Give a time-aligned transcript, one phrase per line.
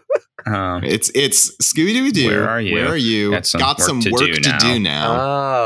[0.47, 2.27] Um, It's it's Scooby Dooby Doo.
[2.27, 2.75] Where are you?
[2.75, 3.31] Where are you?
[3.31, 4.59] Got some Got work some to work do to now.
[4.59, 5.13] do now.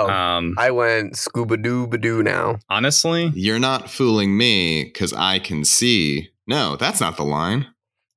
[0.07, 2.61] Oh, um, I went Scooba Doo Doo now.
[2.71, 6.29] honestly, You're not fooling me because I can see.
[6.47, 7.67] No, that's not the line.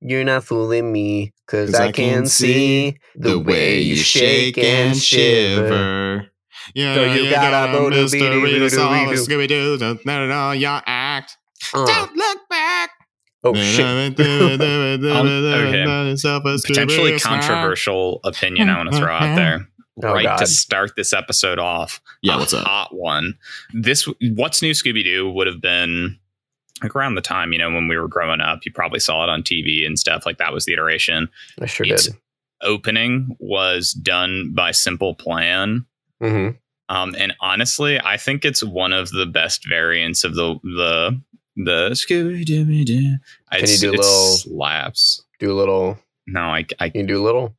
[0.02, 6.31] You're not fooling me, because I, can see the way you shake and shiver.
[6.74, 8.12] Yeah, So you got a boo-doo, Mr.
[8.12, 9.26] bee-doo, Read us boo-doo, all the bee-doo.
[9.26, 9.78] Scooby Doo.
[9.78, 11.38] Don't know it all your act.
[11.74, 12.90] Uh, Don't look back.
[13.44, 14.16] oh shit!
[16.66, 19.68] potentially controversial opinion I want to throw out there.
[20.04, 20.38] Oh, right God.
[20.38, 22.02] to start this episode off.
[22.24, 22.66] Yeah, a what's up?
[22.66, 23.38] Hot one.
[23.74, 26.18] This what's new Scooby Doo would have been
[26.82, 28.62] like around the time you know when we were growing up.
[28.66, 31.28] You probably saw it on TV and stuff like that was the iteration.
[31.62, 32.16] I sure It's- did.
[32.64, 35.86] Opening was done by Simple Plan.
[36.22, 36.50] Hmm
[36.90, 41.22] Um, and honestly, I think it's one of the best variants of the the
[41.58, 43.18] the Scooby Dooby Doo.
[43.52, 45.24] Can you do a little- slaps?
[45.40, 45.98] Do a little.
[46.28, 47.56] No, I, I You can do a little.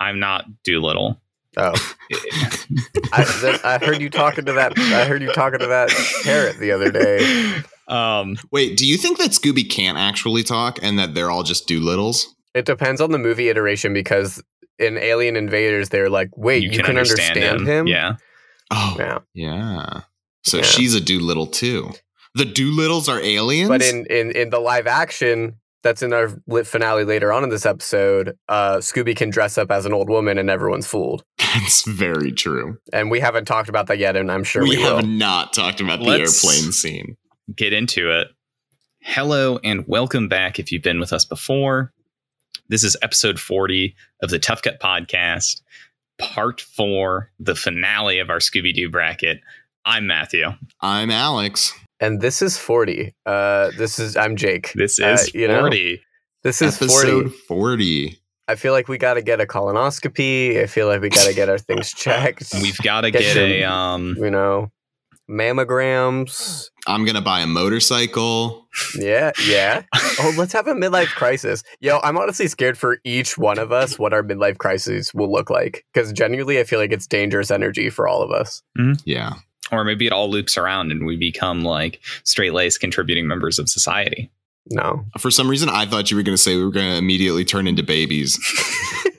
[0.00, 1.20] I'm not Doolittle.
[1.56, 1.72] Oh,
[3.12, 4.76] I, that, I heard you talking to that.
[4.76, 5.90] I heard you talking to that
[6.24, 7.62] parrot the other day.
[7.88, 11.68] um, Wait, do you think that Scooby can't actually talk and that they're all just
[11.68, 12.34] Doolittles?
[12.54, 14.42] It depends on the movie iteration because
[14.78, 17.86] in Alien Invaders, they're like, wait, you, can, understand, him?
[17.86, 18.16] Yeah.
[18.70, 19.18] Oh, Yeah.
[19.34, 20.00] yeah.
[20.44, 20.62] So Yeah.
[20.64, 21.90] she's a Doolittle too.
[22.34, 23.68] The Doolittles are aliens?
[23.68, 27.50] But in, in, in the live action, that's in our lit finale later on in
[27.50, 31.22] this episode, uh, Scooby can dress up as an old woman and everyone's fooled.
[31.38, 32.78] That's very true.
[32.92, 35.06] And we haven't talked about that yet, and I'm sure we, we have will.
[35.06, 37.16] not talked about the Let's- airplane scene.
[37.54, 38.28] Get into it.
[39.02, 41.92] Hello and welcome back if you've been with us before.
[42.68, 45.60] This is episode 40 of the Tough Cut Podcast,
[46.18, 49.40] part four, the finale of our Scooby Doo bracket.
[49.84, 50.48] I'm Matthew.
[50.80, 51.74] I'm Alex.
[52.00, 53.14] And this is 40.
[53.26, 54.72] Uh, this is, I'm Jake.
[54.74, 56.00] This Uh, is you know, 40.
[56.42, 57.36] This is Episode 40.
[57.48, 58.18] 40.
[58.48, 60.62] I feel like we got to get a colonoscopy.
[60.62, 62.52] I feel like we got to get our things checked.
[62.54, 64.70] We've got to Get get your- a um you know,
[65.30, 66.68] mammograms.
[66.86, 68.66] I'm going to buy a motorcycle.
[68.98, 69.82] Yeah, yeah.
[70.20, 71.64] Oh, let's have a midlife crisis.
[71.80, 75.50] Yo, I'm honestly scared for each one of us what our midlife crisis will look
[75.50, 75.84] like.
[75.92, 78.62] Because genuinely, I feel like it's dangerous energy for all of us.
[78.78, 78.92] Mm-hmm.
[79.04, 79.32] Yeah.
[79.72, 83.68] or maybe it all loops around and we become like straight laced contributing members of
[83.68, 84.30] society.
[84.70, 85.04] No.
[85.18, 87.44] For some reason, I thought you were going to say we were going to immediately
[87.44, 88.38] turn into babies.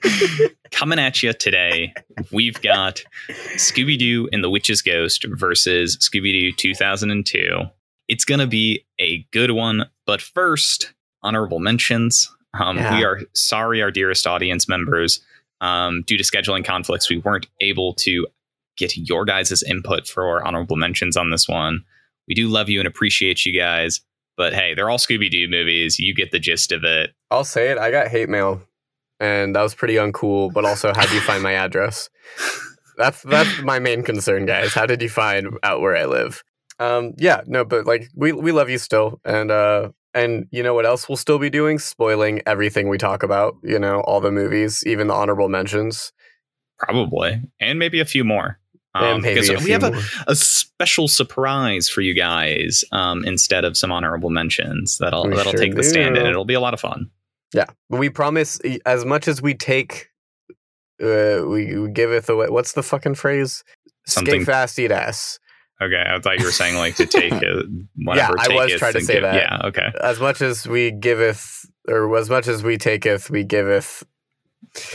[0.72, 1.94] Coming at you today,
[2.32, 3.02] we've got
[3.54, 7.60] Scooby Doo and the Witch's Ghost versus Scooby Doo 2002.
[8.08, 10.92] It's going to be a good one, but first,
[11.22, 12.30] honorable mentions.
[12.58, 12.98] Um, Yeah.
[12.98, 15.20] We are sorry, our dearest audience members.
[15.60, 18.26] Um, due to scheduling conflicts, we weren't able to
[18.76, 21.84] get your guys' input for our honorable mentions on this one.
[22.28, 24.00] We do love you and appreciate you guys,
[24.36, 25.98] but hey, they're all Scooby Doo movies.
[25.98, 27.10] You get the gist of it.
[27.30, 27.78] I'll say it.
[27.78, 28.62] I got hate mail,
[29.20, 30.52] and that was pretty uncool.
[30.52, 32.08] But also, how do you find my address?
[32.96, 34.74] That's that's my main concern, guys.
[34.74, 36.42] How did you find out where I live?
[36.78, 40.74] Um, yeah, no, but like we we love you still, and uh, and you know
[40.74, 41.78] what else we'll still be doing?
[41.78, 43.56] Spoiling everything we talk about.
[43.62, 46.12] You know, all the movies, even the honorable mentions,
[46.78, 48.58] Probably, and maybe a few more.
[49.02, 53.92] Um, because we have a, a special surprise for you guys um, instead of some
[53.92, 56.26] honorable mentions that'll We that'll sure take the stand and.
[56.26, 57.10] It'll be a lot of fun.
[57.54, 60.08] Yeah, but we promise as much as we take,
[61.02, 62.48] uh, we, we giveth away.
[62.48, 63.62] What's the fucking phrase?
[64.06, 65.38] Something- Skate fast, eat ass.
[65.82, 67.66] Okay, I thought you were saying like to take it.
[67.96, 69.34] Whatever I was trying to say give- that.
[69.34, 69.92] Yeah, okay.
[70.02, 74.02] As much as we giveth, or as much as we taketh, we giveth.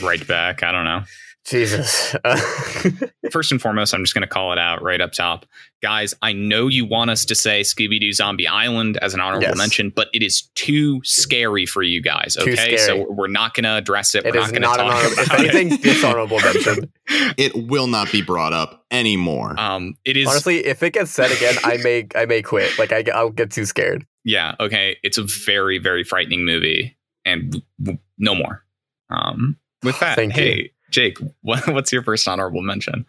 [0.02, 0.64] Right back.
[0.64, 1.02] I don't know.
[1.46, 2.16] Jesus.
[3.32, 5.46] First and foremost, I'm just going to call it out right up top.
[5.82, 9.48] Guys, I know you want us to say Scooby Doo Zombie Island as an honorable
[9.48, 9.58] Yes.
[9.58, 12.38] mention, but it is too scary for you guys.
[12.40, 14.26] Okay, so we're not going to address it.
[14.26, 15.18] it we're is not going to not an talk honorable.
[15.20, 15.82] If about anything, it.
[15.82, 16.92] dishonorable mention.
[17.38, 19.60] It will not be brought up anymore.
[19.60, 22.78] Um, it is Honestly, if it gets said again, I may, I may quit.
[22.78, 24.06] Like I, I'll get too scared.
[24.24, 26.96] yeah okay it's a very very frightening movie
[27.26, 28.64] and w- w- no more
[29.10, 30.70] um with that Thank you.
[30.92, 33.06] Jake what, what's your first honorable mention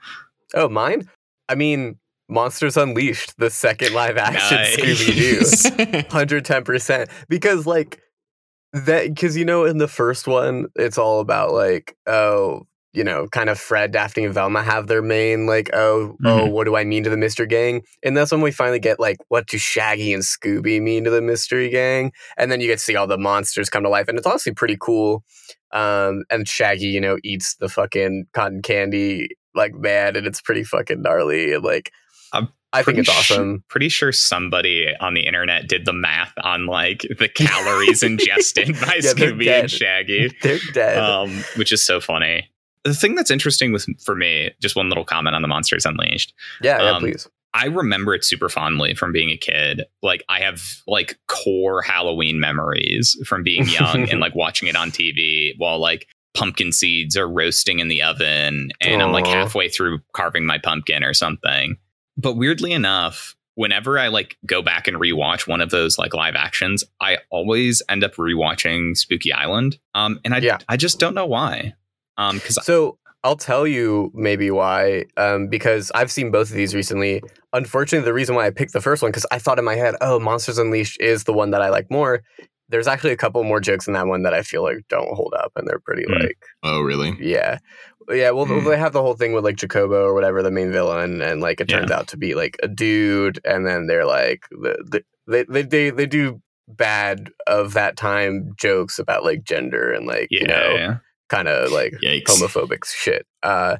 [0.54, 1.08] Oh, mine.
[1.48, 1.98] I mean,
[2.28, 4.76] Monsters Unleashed, the second live action Nice.
[4.76, 6.08] Scooby Doo.
[6.10, 8.00] hundred ten percent because like
[8.72, 12.62] that because you know in the first one it's all about like oh
[12.94, 16.52] you know kind of Fred Daphne and Velma have their main like oh oh Mhm.
[16.52, 19.18] what do I mean to the Mystery Gang and that's when we finally get like
[19.28, 22.84] what do Shaggy and Scooby mean to the Mystery Gang and then you get to
[22.84, 25.22] see all the monsters come to life and it's honestly pretty cool
[25.72, 30.64] um and Shaggy you know eats the fucking cotton candy like mad, and it's pretty
[30.64, 31.52] fucking gnarly.
[31.52, 31.92] And like,
[32.32, 33.62] I'm I think it's awesome.
[33.68, 38.94] Pretty sure somebody on the internet did the math on like the calories ingested by
[39.00, 40.34] Yeah, Scooby and Shaggy.
[40.42, 40.98] They're dead.
[40.98, 42.48] um, which is so funny.
[42.84, 46.32] The thing that's interesting with for me, just one little comment on the Monsters Unleashed.
[46.62, 47.28] yeah, yeah, um, please.
[47.54, 49.82] I remember it super fondly from being a kid.
[50.02, 54.90] Like I have like core Halloween memories from being young and like watching it on
[54.90, 60.00] TV while like pumpkin seeds are roasting in the oven and I'm like halfway through
[60.14, 61.76] carving my pumpkin or something.
[62.16, 66.34] But weirdly enough, whenever I like go back and rewatch one of those like live
[66.34, 69.78] actions, I always end up rewatching Spooky Island.
[69.94, 70.58] Um and I Yeah.
[70.70, 71.74] I just don't know why.
[72.16, 75.04] Um cuz So I'll tell you maybe why.
[75.16, 77.22] Um, because I've seen both of these recently.
[77.52, 79.94] Unfortunately, the reason why I picked the first one because I thought in my head,
[80.00, 82.22] oh, Monsters Unleashed is the one that I like more.
[82.68, 85.34] There's actually a couple more jokes in that one that I feel like don't hold
[85.38, 86.14] up, and they're pretty Hmm.
[86.14, 87.14] like, Oh, really?
[87.20, 87.58] yeah,
[88.10, 88.30] yeah.
[88.30, 88.64] Well, Hmm.
[88.66, 91.60] they have the whole thing with like Jacobo or whatever the main villain, and like
[91.60, 91.80] it Yeah.
[91.80, 95.62] turns out to be like a dude, and then they're like the, the, they, they
[95.62, 100.46] they they do bad of that time jokes about like gender and like yeah, you
[100.46, 100.96] know yeah.
[101.32, 102.24] Kind of like Yikes.
[102.24, 103.26] homophobic shit.
[103.42, 103.76] Uh,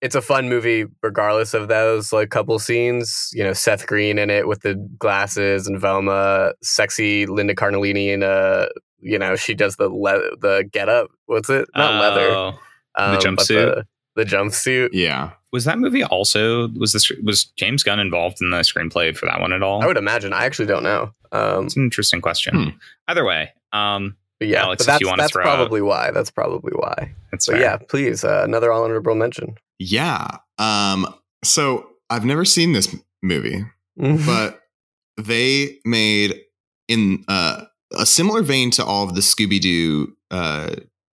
[0.00, 3.30] it's a fun movie, regardless of those like couple scenes.
[3.32, 8.22] You know, Seth Green in it with the glasses and Velma, sexy Linda Cardellini, and
[8.24, 8.66] uh,
[9.00, 11.08] you know, she does the le- the get up.
[11.26, 11.68] What's it?
[11.76, 12.28] Not leather.
[12.30, 12.48] Oh.
[12.96, 13.74] Um, but jumpsuit?
[13.74, 13.84] The,
[14.16, 14.88] the jumpsuit.
[14.92, 15.30] Yeah.
[15.52, 19.40] Was that movie also was this was James Gunn involved in the screenplay for that
[19.40, 19.82] one at all?
[19.82, 20.32] I would imagine.
[20.32, 21.10] I actually don't know.
[21.32, 22.54] Um, It's an interesting question.
[22.54, 22.68] Hmm.
[23.08, 26.10] Either way, um, but yeah, Alex, but that's that's probably why.
[26.10, 27.14] That's probably why.
[27.30, 27.60] that's But fair.
[27.62, 29.56] yeah, please, uh, another honorable mention.
[29.78, 30.28] Yeah.
[30.58, 31.06] Um,
[31.44, 33.64] so I've never seen this movie,
[33.96, 34.60] but
[35.16, 36.40] they made
[36.88, 37.64] in uh,
[37.98, 40.70] a similar vein to all of the Scooby Doo uh,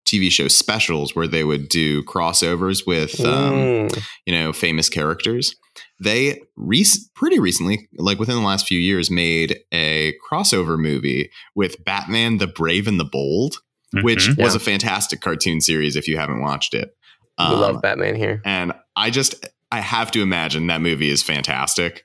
[0.08, 3.54] TV show specials, where they would do crossovers with um,
[3.90, 4.04] Mm.
[4.26, 5.56] you know famous characters.
[6.00, 11.84] They rec- pretty recently, like within the last few years, made a crossover movie with
[11.86, 13.58] Batman: The Brave and the Bold,
[14.02, 14.38] which Mhm.
[14.44, 14.58] was Yeah.
[14.58, 15.96] a fantastic cartoon series.
[15.96, 16.96] If you haven't watched it,
[17.40, 18.42] we Um, love Batman here.
[18.46, 22.04] and I just I have to imagine that movie is fantastic,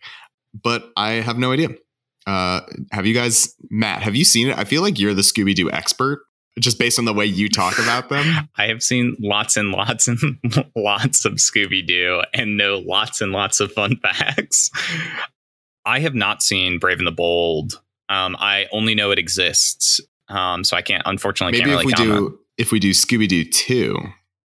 [0.63, 1.69] but I have no idea.
[2.27, 2.61] Uh,
[2.93, 4.03] have you guys, Matt?
[4.03, 4.59] Have you seen it?
[4.59, 6.23] I feel like you're the Scooby Doo expert,
[6.59, 8.49] just based on the way you talk about them.
[8.57, 10.19] I have seen lots and lots and
[10.77, 14.71] lots of Scooby Doo and know lots and lots of fun facts.
[15.85, 17.81] I have not seen Brave and the Bold.
[18.09, 21.03] Um, I only know it exists, um, so I can't.
[21.07, 22.31] Unfortunately, Maybe can't if really we comment.
[22.33, 23.97] do if we do Scooby Doo two,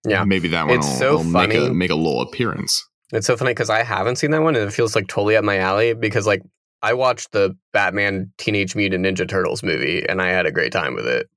[0.08, 0.24] Yeah.
[0.24, 1.74] maybe that one It's will, so will make a funny.
[1.74, 2.88] make a little appearance.
[3.12, 5.44] It's so funny because I haven't seen that one, and it feels like totally up
[5.44, 5.94] my alley.
[5.94, 6.42] Because like
[6.82, 10.94] I watched the Batman Teenage Mutant Ninja Turtles movie, and I had a great time
[10.96, 11.28] with it.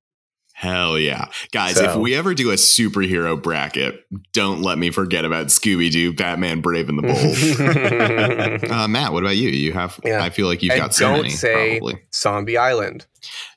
[0.60, 1.78] Hell yeah, guys!
[1.78, 6.60] if we ever do a superhero bracket, don't let me forget about Scooby Doo, Batman,
[6.60, 7.02] Brave and the
[8.62, 8.70] Bold.
[8.72, 9.50] uh, Matt, what about you?
[9.50, 10.00] You have?
[10.04, 10.20] Yeah.
[10.20, 11.28] I feel like you've And got so don't many.
[11.30, 13.06] say- probably Zombie Island.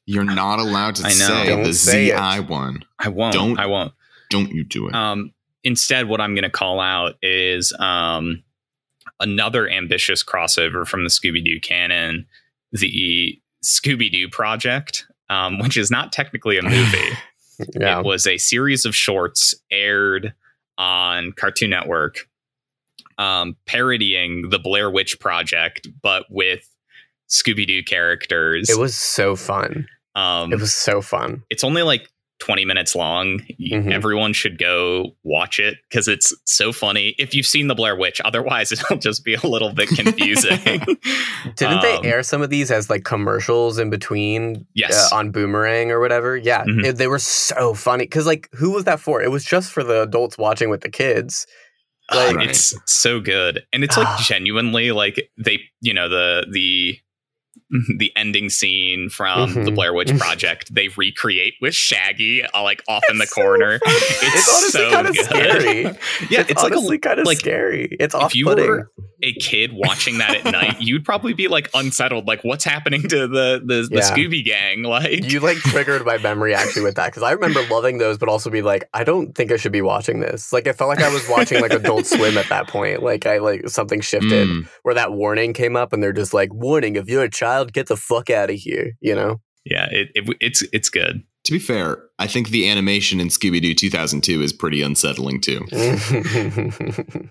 [0.06, 1.14] you're not allowed to I know.
[1.16, 2.18] say Don't the say it.
[2.18, 2.84] ZI one.
[3.00, 3.34] I won't.
[3.34, 3.94] Don't- I won't.
[4.30, 4.94] Don't you do it?
[4.94, 5.34] Um,
[5.64, 8.44] instead, what I'm going to call out is um,
[9.20, 12.28] another ambitious crossover from the Scooby Doo canon,
[12.72, 16.98] the Scooby Doo Project, um, which is not technically a movie.
[17.80, 20.34] Yeah, It was a series of shorts aired
[20.80, 22.28] on Cartoon Network,
[23.20, 26.68] um, parodying the Blair Witch Project, but with
[27.30, 28.68] Scooby Doo characters.
[28.68, 29.86] it was so fun.
[30.16, 31.44] um, It was so fun.
[31.52, 32.10] it's only like
[32.42, 33.40] 20 minutes long.
[33.62, 33.92] Mhm.
[33.94, 37.16] Everyone should go watch it because it's so funny.
[37.18, 40.60] If you've seen The Blair Witch, otherwise it'll just be a little bit confusing.
[41.56, 45.12] Didn't Um, they air some of these as like commercials in between Yes.
[45.12, 46.36] uh, on Boomerang or whatever?
[46.36, 46.86] Yeah, Mhm.
[46.86, 48.06] it- they were so funny.
[48.06, 49.22] Because like, who was that for?
[49.22, 51.46] It was just for the adults watching with the kids.
[52.14, 52.50] Like, Right.
[52.50, 54.26] It's so good, and it's like Ah.
[54.28, 56.98] genuinely like they, you know, the the
[57.98, 59.76] the ending scene from the Mhm.
[59.76, 63.80] Blair Witch Project they recreate with Shaggy uh, like off in the so corner.
[63.84, 63.96] funny.
[63.98, 65.82] It's, It's honestly so kinda scary.
[66.30, 67.96] yeah, it's, like a honestly kind of like, scary.
[68.00, 68.90] It's if you were
[69.24, 72.28] a kid watching that at night, you'd probably be like unsettled.
[72.28, 74.02] Like, what's happening to the the, the Yeah.
[74.16, 74.84] Scooby Gang?
[74.84, 78.28] Like, you like triggered my memory actually with that because I remember loving those, but
[78.30, 80.52] also be like, I don't think I should be watching this.
[80.52, 83.04] Like, it felt like I was watching like Adult Swim at that point.
[83.04, 86.52] Like, I like something shifted Mm, where that warning came up, and they're just like,
[86.54, 89.42] "Warning: If you're a child, get the fuck out of here." You know?
[89.66, 91.24] yeah, it, it, it's it's good.
[91.44, 95.66] to be fair, I think the animation in Scooby Doo 2002 is pretty unsettling too.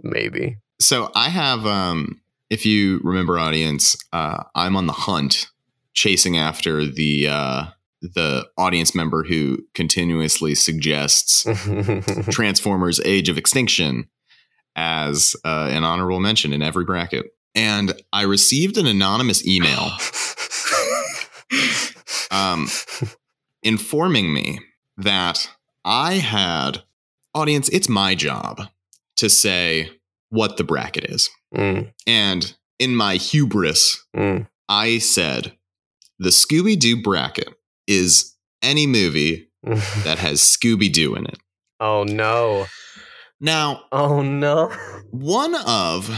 [0.00, 0.58] Maybe.
[0.80, 5.46] So I have, um, if you remember, audience, uh, I'm on the hunt,
[5.94, 7.64] chasing after the uh,
[8.02, 11.44] the audience member who continuously suggests
[12.30, 14.08] Transformers: Age of Extinction,
[14.76, 17.26] as uh, an honorable mention in every bracket.
[17.54, 19.90] And I received an anonymous email
[22.30, 22.68] um,
[23.62, 24.60] informing me
[24.96, 25.48] that
[25.84, 26.82] I had
[27.34, 27.68] audience.
[27.70, 28.62] It's my job
[29.16, 29.90] to say
[30.30, 34.48] what the bracket is, Mm, and in my hubris, mm.
[34.68, 35.52] I said
[36.18, 37.48] the Scooby Doo bracket
[37.86, 41.38] is any movie that has Scooby Doo in it.
[41.78, 42.66] oh no!
[43.40, 44.70] Now, Oh no!
[45.12, 46.08] one of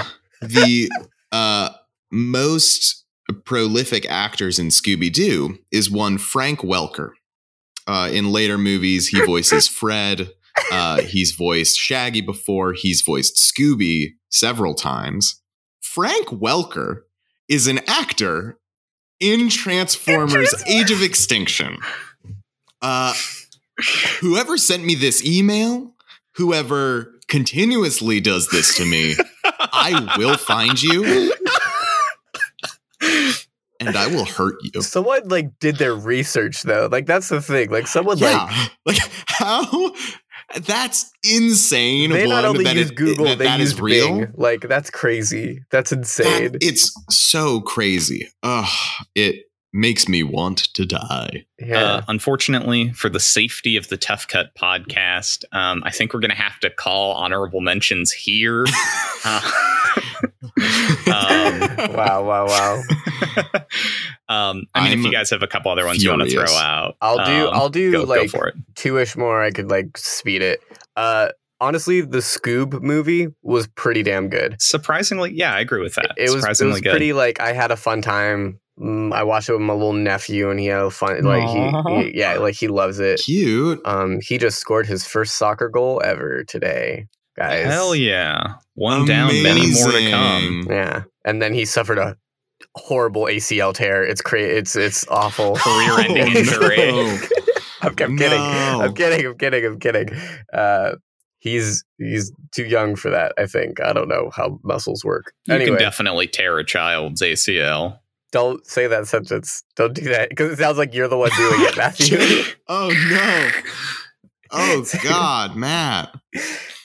[0.40, 0.88] the
[1.36, 1.68] uh,
[2.10, 3.04] most
[3.44, 7.10] prolific actors in Scooby Doo is one Frank Welker.
[7.86, 10.30] Uh, in later movies, he voices Fred.
[10.72, 12.72] Uh, he's voiced Shaggy before.
[12.72, 15.42] He's voiced Scooby several times.
[15.82, 17.02] Frank Welker
[17.48, 18.58] is an actor
[19.20, 21.78] in Transformers Age of Extinction.
[22.80, 23.12] Uh,
[24.20, 25.94] whoever sent me this email,
[26.36, 29.16] whoever continuously does this to me,
[29.72, 31.32] I will find you
[33.80, 34.82] and I will hurt you.
[34.82, 36.88] Someone like did their research though.
[36.90, 37.70] Like that's the thing.
[37.70, 38.66] Like someone like yeah.
[38.84, 39.92] Like, how?
[40.60, 42.10] That's insane.
[42.10, 44.20] they not only use it- eh, Google, that they that use is real.
[44.20, 44.32] Bing.
[44.36, 45.60] Like that's crazy.
[45.70, 46.52] That's insane.
[46.52, 48.28] That- it's so crazy.
[48.42, 48.68] Ugh,
[49.14, 49.45] it
[49.76, 51.44] makes me want to die.
[51.58, 51.80] yeah.
[51.80, 56.30] Uh, unfortunately, for the safety of the Tough Cut podcast, um, I think we're going
[56.30, 58.64] to have to call honorable mentions here.
[59.24, 59.40] Uh,
[61.06, 62.22] um, wow!
[62.22, 62.46] Wow!
[62.46, 62.82] Wow!
[64.28, 66.30] um, I mean, if I'm you guys have a couple other ones you want to
[66.30, 67.48] throw out, I'll do.
[67.48, 69.42] um, I'll do go, go like for two-ish more.
[69.42, 70.60] I could like speed it.
[70.94, 71.30] Uh,
[71.60, 74.60] honestly, the Scoob movie was pretty damn good.
[74.60, 76.12] Surprisingly, yeah, I agree with that.
[76.16, 76.34] It was.
[76.34, 76.90] It surprisingly was good.
[76.90, 78.60] pretty like I had a fun time.
[78.78, 81.22] Mm, I watched it with my little nephew, and he had a fun.
[81.22, 83.20] Like he, he, yeah, like he loves it.
[83.20, 83.80] Cute.
[83.86, 87.06] Um, he just scored his first soccer goal ever today,
[87.36, 87.64] guys.
[87.66, 88.56] Hell yeah!
[88.74, 90.66] One down, many more to come.
[90.68, 92.16] Yeah, and then he suffered a
[92.74, 94.04] horrible ACL tear.
[94.04, 95.56] It's cra- It's it's awful.
[95.56, 96.76] Career-ending injury.
[96.76, 97.18] No.
[97.82, 98.40] I'm, I'm kidding.
[98.40, 99.26] I'm kidding.
[99.26, 99.64] I'm kidding.
[99.64, 100.08] I'm kidding.
[100.52, 100.96] Uh,
[101.38, 103.32] he's he's too young for that.
[103.38, 103.80] I think.
[103.80, 105.32] I don't know how muscles work.
[105.46, 108.00] You anyway, can definitely tear a child's ACL.
[108.36, 109.62] Don't say that sentence.
[109.76, 112.18] Don't do that because it sounds like you're the one doing it, Matthew.
[112.68, 113.50] oh no.
[114.50, 116.14] Oh God, Matt.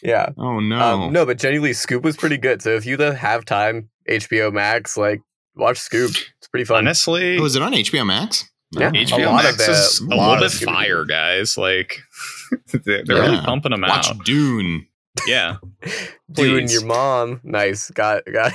[0.02, 0.30] yeah.
[0.38, 0.80] Oh no.
[0.80, 2.62] Um, no, but genuinely, Scoob was pretty good.
[2.62, 5.20] So if you have time, HBO Max, like
[5.54, 6.12] watch Scoob.
[6.38, 6.78] It's pretty fun.
[6.88, 8.50] Honestly, Oh, is it on HBO Max?
[8.72, 8.90] Yeah.
[8.92, 9.02] No.
[9.02, 11.58] A HBO Max of is a a little lot bit of fire, guys.
[11.58, 11.98] Like
[12.72, 14.16] they're, they're really pumping them Watch out.
[14.20, 14.88] Watch Dune.
[15.28, 15.58] Yeah,
[16.32, 16.74] Doing please.
[16.76, 17.42] your mom.
[17.44, 17.92] Nice.
[17.92, 18.54] Got got.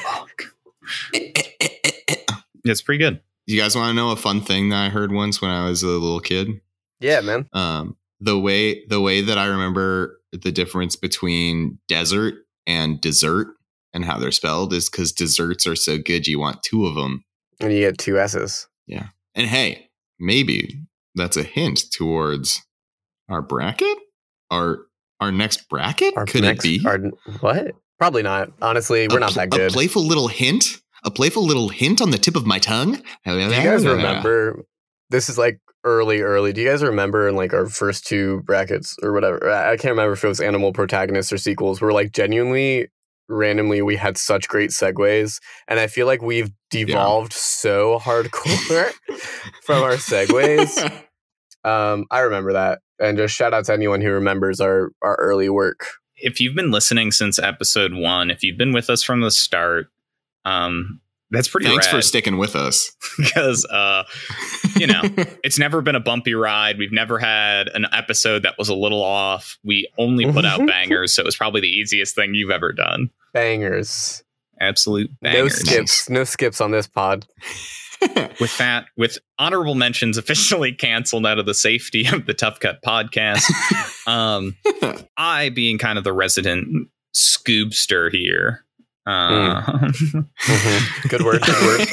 [2.72, 3.20] It's pretty good.
[3.46, 5.82] You guys want to know a fun thing that I heard once when I was
[5.82, 6.60] a little kid?
[7.00, 7.48] Yeah, man.
[7.52, 12.34] Um, the way the way that I remember the difference between desert
[12.66, 13.48] and dessert
[13.94, 17.24] and how they're spelled is because desserts are so good you want two of them.
[17.60, 18.66] And you get two S's.
[18.86, 20.80] Yeah, and hey, maybe
[21.14, 22.62] that's a hint towards
[23.28, 23.96] our bracket,
[24.50, 24.80] our
[25.20, 26.16] our next bracket.
[26.16, 26.98] Our Could next- it be our-
[27.40, 27.72] what?
[27.98, 28.52] Probably not.
[28.60, 29.70] Honestly, we're A not pl- that good.
[29.70, 33.00] A playful little hint, a playful little hint on the tip of my tongue.
[33.24, 34.64] Do you guys remember?
[35.08, 36.52] This is like early, early.
[36.52, 39.50] Do you guys remember in like our first two brackets or whatever?
[39.50, 41.80] I I can't remember if it was animal protagonists or sequels.
[41.80, 42.88] We're like genuinely,
[43.28, 48.92] randomly, we had such great segues, and I feel like we've devolved so hardcore
[49.62, 51.02] from our segues.
[51.64, 55.48] Um, I remember that, and just shout out to anyone who remembers our our early
[55.48, 55.88] work.
[56.14, 59.88] If you've been listening since episode one, if you've been with us from the start,
[60.46, 61.00] um,
[61.30, 62.92] that's pretty Thanks for sticking with us.
[63.18, 64.04] because uh,
[64.76, 65.02] you know
[65.44, 66.78] it's never been a bumpy ride.
[66.78, 69.58] We've never had an episode that was a little off.
[69.64, 73.10] We only put out bangers, so it was probably the easiest thing you've ever done.
[73.32, 74.22] Bangers,
[74.60, 77.26] Absolute no skips, no skips on this pod.
[78.40, 82.82] with that, with honorable mentions officially canceled out of the safety of the Tough Cut
[82.82, 83.50] podcast,
[84.06, 84.54] um,
[85.16, 88.65] I being kind of the resident scoobster here.
[89.06, 90.26] Uh, Mhm.
[91.08, 91.88] Good word, good word.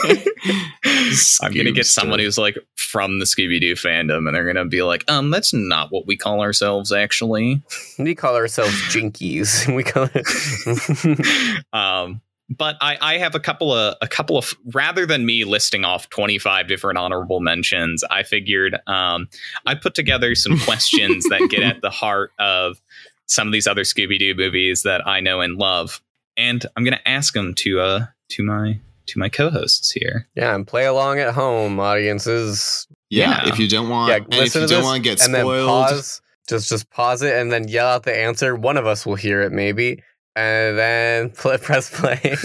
[1.42, 4.82] I'm gonna get someone who's like from the Scooby Doo fandom, and they're gonna be
[4.84, 7.62] like, "Um, that's not what we call ourselves, actually."
[8.00, 9.74] We call ourselves jinkies.
[9.76, 11.64] We call it.
[11.74, 15.86] um, but I, I have a couple of a couple of rather than me listing
[15.86, 19.28] off 25 different honorable mentions, I figured um,
[19.66, 22.82] I put together some questions that get at the heart of
[23.28, 26.02] some of these other Scooby Doo movies that I know and love,
[26.38, 30.28] and I'm going to ask them to uh to my to my co-hosts here.
[30.36, 33.52] yeah, and play along at home, audiences, yeah, Yeah.
[33.54, 35.24] if you don't want, Yeah, and if listen you to don't this want to get
[35.26, 36.22] and then spoiled, pause.
[36.50, 38.56] Just just pause it and then yell out the answer.
[38.56, 40.02] One of us will hear it, maybe,
[40.36, 42.36] and then play, press play.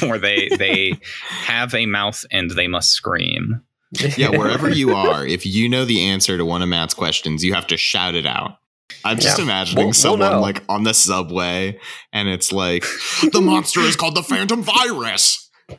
[0.08, 0.92] where they they
[1.28, 3.62] have a mouth and they must scream.
[4.16, 7.52] yeah, wherever you are, if you know the answer to one of Matt's questions, you
[7.52, 8.56] have to shout it out.
[9.04, 9.44] I'm just Yeah.
[9.44, 11.78] imagining We'll- we'll someone like on the subway
[12.12, 12.82] and it's like,
[13.32, 15.50] the monster is called the Phantom Virus.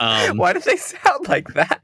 [0.00, 1.82] Um, Why do they sound like that?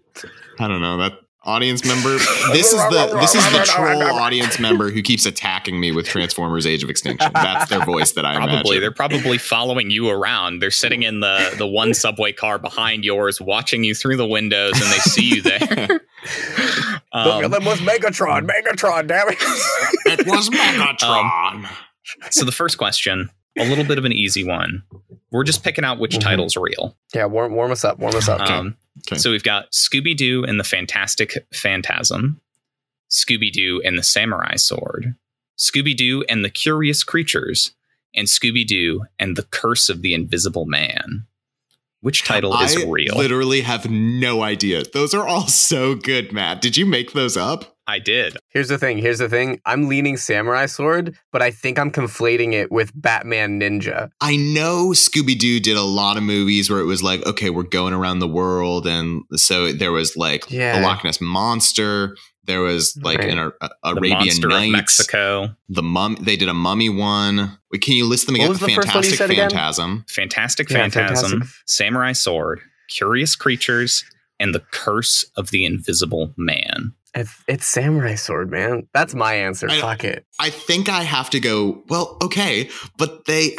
[0.59, 2.17] I don't know that audience member.
[2.53, 6.67] This is the this is the troll audience member who keeps attacking me with Transformers:
[6.67, 7.31] Age of Extinction.
[7.35, 8.81] That's their voice that I probably imagine.
[8.81, 10.61] they're probably following you around.
[10.61, 14.73] They're sitting in the the one subway car behind yours, watching you through the windows,
[14.75, 16.01] and they see you there.
[17.13, 19.37] Um, them was Megatron, Megatron, damn it!
[20.21, 21.69] it was Megatron.
[22.31, 24.83] so the first question, a little bit of an easy one.
[25.31, 26.21] We're just picking out which Mhm.
[26.21, 26.97] title's real.
[27.15, 28.41] yeah, warm, warm us up, warm us up.
[28.41, 29.19] Um, Okay.
[29.19, 32.41] So we've got Scooby Doo and the Fantastic Phantasm,
[33.11, 35.15] Scooby Doo and the Samurai Sword,
[35.59, 37.73] Scooby Doo and the Curious Creatures,
[38.15, 41.27] and Scooby Doo and the Curse of the Invisible Man.
[42.01, 42.87] Which title is real?
[42.87, 43.17] I real?
[43.17, 44.83] literally have no idea.
[44.93, 46.61] Those are all so good, Matt.
[46.61, 47.73] Did you make those up?
[47.89, 48.37] I did.
[48.49, 48.99] Here's the thing.
[48.99, 49.61] Here's the thing.
[49.65, 54.11] I'm leaning Samurai Sword, but I think I'm conflating it with Batman Ninja.
[54.21, 57.63] I know Scooby Doo did a lot of movies where it was like, okay, we're
[57.63, 60.81] going around the world, and so there was like Yeah.
[60.81, 62.17] the Loch Ness monster.
[62.47, 63.29] There was like Right.
[63.31, 64.71] an Ar- uh, The Arabian Nights.
[64.73, 66.17] Mexico, The mum.
[66.21, 67.59] They did a mummy one.
[67.73, 68.49] Wait, Can you list them What again?
[68.51, 69.51] was the first one you Fantastic said again?
[69.51, 70.05] Phantasm.
[70.09, 71.57] Fantastic Yeah, Phantasm, Fantastic.
[71.67, 74.05] Samurai Sword, Curious Creatures,
[74.39, 76.93] and the Curse of the Invisible Man.
[77.15, 78.87] It's, it's Samurai Sword, man.
[78.93, 79.69] That's my answer.
[79.71, 80.25] I- Fuck it.
[80.39, 81.83] I think I have to go.
[81.89, 83.57] Well, okay, but they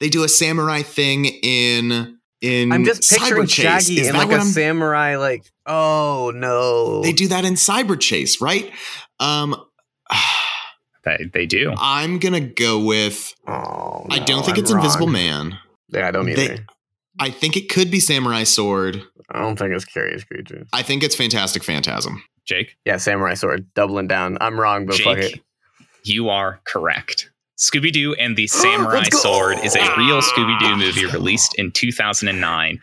[0.00, 2.15] they do a samurai thing in
[2.46, 2.72] in.
[2.72, 3.86] I'm just picturing Cyber Chase.
[3.86, 7.02] Shaggy Is in like what a I'm- samurai, like, oh no.
[7.02, 8.70] They do that in Cyber Chase, right?
[9.20, 9.56] Um,
[11.04, 11.72] They, they do.
[11.78, 13.32] I'm gonna go with.
[13.46, 15.06] Oh, I don't think I'm it's Invisible.
[15.06, 15.56] Man.
[15.90, 16.64] Yeah, I don't They- either.
[17.20, 19.02] I think it could be Samurai Sword.
[19.30, 20.68] I don't think it's Curious Creatures.
[20.72, 22.22] I think it's Fantastic Phantasm.
[22.44, 22.76] Jake?
[22.84, 23.72] Yeah, Samurai Sword.
[23.74, 24.36] Doubling down.
[24.40, 25.40] I'm wrong, but fuck it.
[26.04, 27.30] You are correct.
[27.58, 32.80] Scooby Doo and the Samurai Sword is a real Scooby Doo movie released in 2009.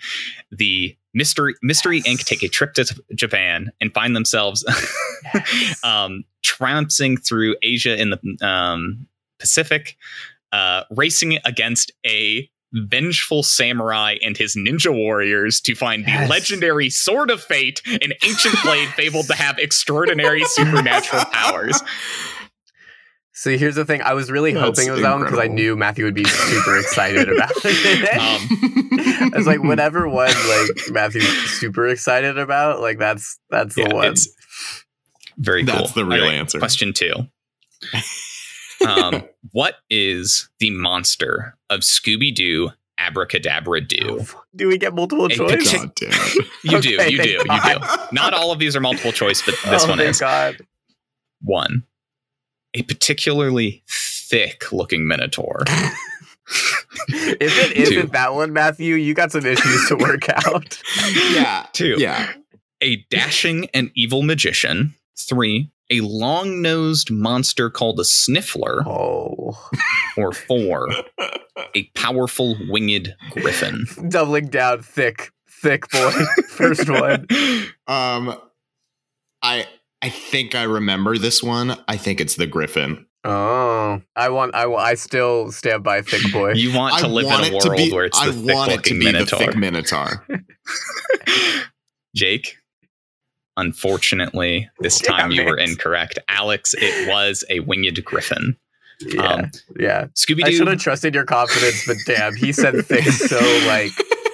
[0.51, 2.25] The Mystery Mystery Inc.
[2.25, 4.65] take a trip to Japan and find themselves
[5.83, 9.07] um, tramping through Asia in the um,
[9.39, 9.95] Pacific,
[10.51, 17.29] uh, racing against a vengeful samurai and his ninja warriors to find the legendary Sword
[17.29, 21.79] of Fate, an ancient blade fabled to have extraordinary supernatural powers.
[23.35, 24.01] See, here's the thing.
[24.03, 26.23] I was really That's hoping it was that one because I knew Matthew would be
[26.23, 28.13] super excited about it.
[28.13, 31.27] Um, I was like, whatever one like Matthew's
[31.59, 34.11] super excited about, like that's that's the one.
[34.11, 34.29] it's
[35.37, 35.75] very cool.
[35.75, 36.59] That's the real All right, answer.
[36.59, 37.13] Question two.
[38.87, 42.69] um, what is the monster of Scooby Doo
[42.99, 44.25] Abracadabra Doo?
[44.55, 45.73] Do we get multiple A choice?
[45.73, 46.47] partic- God damn it.
[46.63, 47.79] You do, Okay, you do, you do.
[48.11, 50.19] Not all of these are multiple choice, but this oh, one thank is.
[50.19, 50.57] God.
[51.41, 51.83] One,
[52.73, 55.63] a particularly thick looking minotaur.
[57.07, 57.81] If it Two.
[57.81, 60.77] isn't that one, Matthew, you got some issues to work out.
[61.31, 61.65] Yeah.
[61.73, 62.33] Two, Yeah.
[62.81, 64.93] a dashing and evil magician.
[65.17, 68.83] Three, a long nosed monster called a sniffler.
[68.85, 69.57] Oh,
[70.17, 70.89] Or four,
[71.75, 73.85] a powerful winged griffin.
[74.09, 76.11] doubling down, thick, thick boy.
[76.49, 77.25] First one.
[77.87, 78.37] Um,
[79.41, 79.65] I
[80.03, 81.77] I think I remember this one.
[81.87, 83.05] I think it's the Griffin.
[83.23, 84.53] Oh, I want.
[84.53, 84.69] I.
[84.69, 86.51] I still stand by thick boy.
[86.53, 87.91] You want to I live want in a it to world be.
[87.93, 89.39] where it's I the thick want it to looking be the minotaur.
[89.39, 90.27] thick Minotaur.
[92.15, 92.57] Jake,
[93.57, 95.69] unfortunately, this Damn time you were it.
[95.69, 96.19] incorrect.
[96.27, 98.57] Alex, it was a winged griffin.
[98.99, 100.05] yeah, Um, yeah.
[100.15, 103.91] Scooby I should have trusted your confidence, but damn, he said thick so like,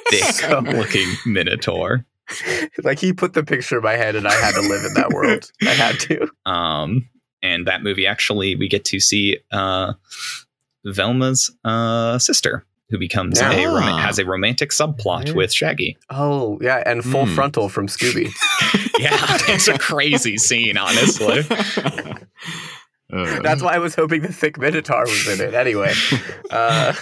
[0.09, 2.05] thick so- looking minotaur.
[2.83, 5.09] like he put the picture in my head, and I had to live in that
[5.09, 5.51] world.
[5.61, 6.29] I had to.
[6.45, 7.09] Um,
[7.41, 9.93] and that movie actually, we get to see uh,
[10.85, 15.33] Velma's uh, sister, who becomes a rom- has a romantic subplot Yeah.
[15.33, 15.97] with Shaggy.
[16.09, 17.35] Oh yeah, and full Hmm.
[17.35, 18.29] frontal from Scooby.
[18.99, 19.15] Yeah,
[19.47, 21.39] it's a crazy scene, honestly.
[23.11, 25.53] Uh, That's why I was hoping the thick minotaur was in it.
[25.53, 25.93] Anyway,
[26.51, 26.93] uh,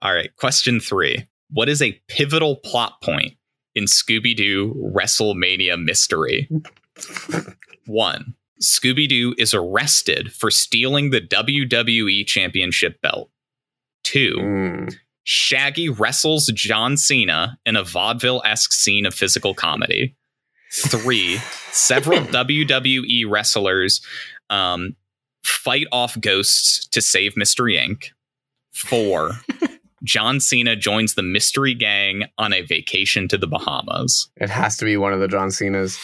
[0.00, 1.26] All right, question three.
[1.50, 3.34] What is a pivotal plot point
[3.74, 6.48] in Scooby Doo WrestleMania Mystery?
[7.86, 13.30] One, Scooby Doo is arrested for stealing the WWE Championship belt.
[14.04, 20.16] Two, mm, Shaggy wrestles John Cena in a vaudeville esque scene of physical comedy.
[20.72, 21.38] Three,
[21.70, 24.00] several WWE wrestlers
[24.50, 24.96] um,
[25.44, 28.10] fight off ghosts to save Mystery Inc.
[28.72, 29.32] Four.
[30.04, 34.28] John Cena joins the mystery gang on a vacation to the Bahamas.
[34.36, 35.98] It has to be one of the John Cena's.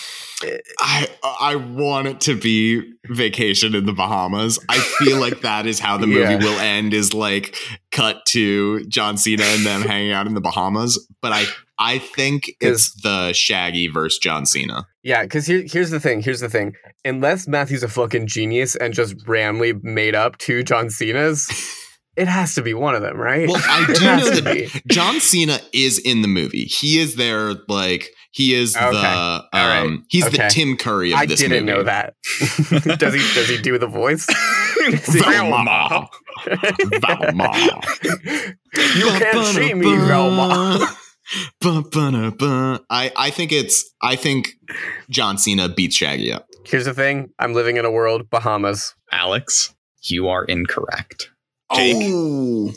[0.81, 1.09] I
[1.41, 4.59] I want it to be vacation in the Bahamas.
[4.69, 6.37] I feel like that is how the movie Yeah.
[6.39, 6.95] will end.
[6.95, 7.57] Is like
[7.91, 11.05] cut to John Cena and them hanging out in the Bahamas.
[11.21, 11.45] But I
[11.81, 14.87] I think it's the Shaggy versus John Cena.
[15.03, 16.21] Yeah, because here, here's the thing.
[16.23, 16.75] Here's the thing.
[17.05, 21.47] Unless Matthew's a fucking genius and just randomly made up two John Cena's,
[22.19, 23.49] it has to be one of them, right?
[23.49, 24.69] Well, I do know that be.
[24.93, 26.65] John Cena is in the movie.
[26.65, 28.91] He is there, like he is Okay.
[28.91, 29.99] the um, right.
[30.09, 31.55] he's the Tim Curry of I this movie.
[31.55, 32.15] I didn't know that.
[32.99, 33.21] does he?
[33.35, 34.27] Does he do the voice?
[34.27, 36.09] Does he- Velma.
[37.01, 37.81] Velma.
[38.97, 40.87] you can't see me, Velma.
[42.91, 44.51] I, I think it's I think
[45.11, 46.47] John Cena beats Shaggy up.
[46.65, 47.31] Here's the thing.
[47.39, 48.95] I'm living in a world Bahamas.
[49.13, 51.31] Alex, you are incorrect.
[51.75, 51.97] Jake?
[52.01, 52.73] Oh,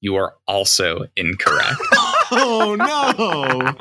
[0.00, 1.76] You are also incorrect.
[2.30, 3.74] oh no!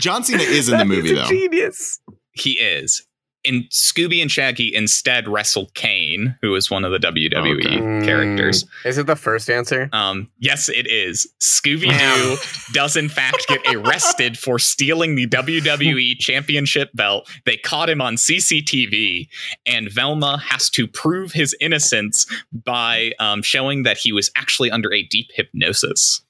[0.00, 1.24] John Cena is in the movie though.
[1.26, 2.00] Genius.
[2.32, 3.06] he is.
[3.44, 8.06] In Scooby and Shaggy instead wrestle Kane, who is one of the WWE Okay.
[8.06, 8.64] Characters.
[8.84, 9.88] Is it the first answer?
[9.92, 11.26] Um, yes, it is.
[11.40, 12.36] Scooby Doo
[12.72, 17.28] does in fact get arrested for stealing the WWE Championship belt.
[17.44, 19.28] They caught him on CCTV,
[19.66, 24.92] and Velma has to prove his innocence by um, showing that he was actually under
[24.92, 26.22] a deep hypnosis.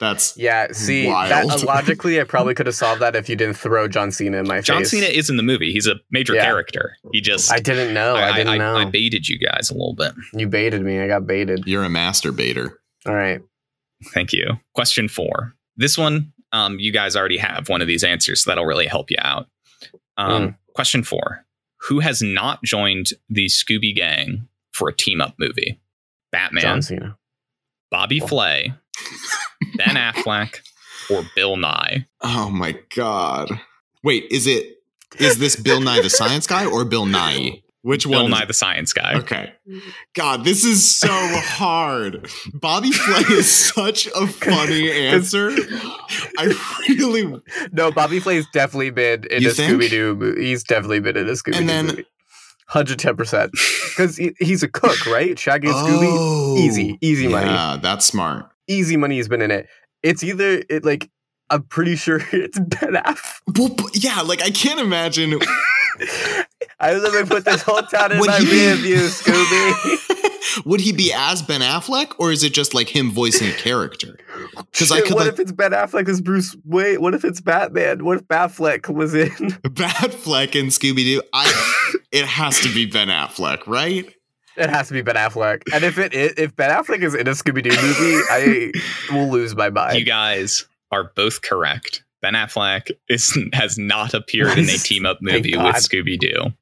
[0.00, 0.68] That's Yeah.
[0.72, 1.30] See, Wild.
[1.50, 4.46] that, logically, I probably could have solved that if you didn't throw John Cena in
[4.46, 4.90] my John face.
[4.92, 5.72] John Cena is in the movie.
[5.72, 6.44] He's a major Yeah.
[6.44, 6.96] character.
[7.12, 8.14] He just I didn't know.
[8.14, 8.76] I, didn't I, know.
[8.76, 10.12] I baited you guys a little bit.
[10.32, 11.00] you baited me.
[11.00, 11.64] I got baited.
[11.66, 12.74] you're a masturbator.
[13.06, 13.40] All right.
[14.14, 14.46] Thank you.
[14.74, 15.54] Question four.
[15.76, 19.10] This one, um, you guys already have one of these answers, so that'll really help
[19.10, 19.48] you out.
[20.16, 21.44] Um, Question four.
[21.88, 25.80] Who has not joined the Scooby Gang for a team up movie?
[26.30, 27.18] Batman, John Cena.
[27.90, 28.72] Bobby Flay,
[29.76, 30.56] Ben Affleck,
[31.10, 32.06] or Bill Nye?
[32.20, 33.48] Oh my god!
[34.02, 34.76] Wait, is it
[35.18, 37.62] is this Bill Nye the Science Guy or Bill Nye?
[37.82, 38.30] Which Bill one?
[38.30, 39.14] Bill Nye the Science Guy.
[39.18, 39.52] Okay.
[40.14, 42.28] God, this is so hard.
[42.52, 45.50] Bobby Flay is such a funny answer.
[46.36, 46.54] I
[46.88, 47.40] really
[47.72, 49.52] No, Bobby Flay's definitely been in You a?
[49.52, 50.44] Scooby Doo movie.
[50.46, 52.06] He's definitely been in a Scooby Doo then- movie.
[52.70, 53.50] 110%.
[53.90, 55.38] Because he, he's a cook, right?
[55.38, 56.06] Shaggy and Scooby.
[56.10, 57.46] Oh, Easy, easy money.
[57.50, 58.50] Yeah, that's smart.
[58.68, 59.66] Easy money has been in it.
[60.02, 61.10] It's either, it like,
[61.50, 63.58] I'm pretty sure it's Ben Affleck.
[63.58, 65.38] Well, yeah, like I can't imagine.
[66.80, 68.44] I let me put this whole town in Would my he
[68.76, 70.64] view, Scooby.
[70.64, 74.16] Would he be as Ben Affleck, or is it just like him voicing a character?
[74.72, 77.00] 'Cause I could, what like- if it's Ben Affleck as Bruce Wayne?
[77.02, 78.04] What if it's Batman?
[78.04, 79.28] What if Batfleck was in?
[79.30, 81.22] Batfleck and Scooby Doo.
[81.32, 81.92] I.
[82.12, 84.12] It has to be Ben Affleck, right?
[84.58, 85.62] It has to be Ben Affleck.
[85.72, 88.72] And if it is, if Ben Affleck is in a Scooby Doo movie, I
[89.14, 89.98] will lose my mind.
[89.98, 92.02] You guys are both correct.
[92.20, 96.52] Ben Affleck is has not appeared in a team up movie with Scooby Doo.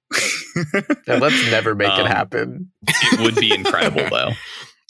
[1.06, 2.70] And let's never make it Um, happen.
[2.86, 4.32] it would be incredible though.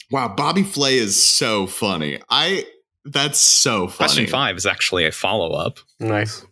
[0.09, 2.21] Wow, Bobby Flay is so funny.
[2.29, 2.63] I.
[3.03, 3.95] That's so funny.
[4.07, 5.79] Question five is actually a follow up.
[5.99, 6.45] Nice.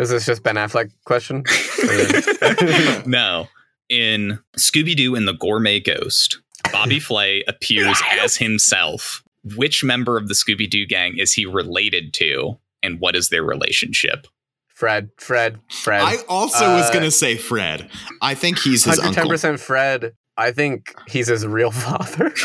[0.00, 1.44] Is this just Ben Affleck question?
[3.06, 3.46] no.
[3.88, 6.40] In Scooby Doo and the Gourmet Ghost,
[6.72, 9.22] Bobby Flay appears as himself.
[9.56, 13.44] Which member of the Scooby Doo gang is he related to, and what is their
[13.44, 14.26] relationship?
[14.74, 16.02] Fred, Fred, Fred.
[16.02, 17.88] I also was Uh, gonna say Fred.
[18.20, 19.24] I think he's his uncle.
[19.30, 20.14] 110% Fred.
[20.36, 22.34] I think he's his real father.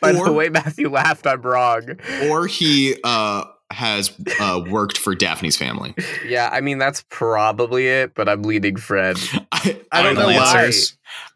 [0.00, 1.82] By the way Matthew laughed, I'm wrong.
[2.28, 5.94] or he uh, has uh, worked for Daphne's family.
[6.26, 9.16] Yeah, I mean that's probably it, but I'm leading Fred.
[9.52, 10.70] I, I don't Final know why.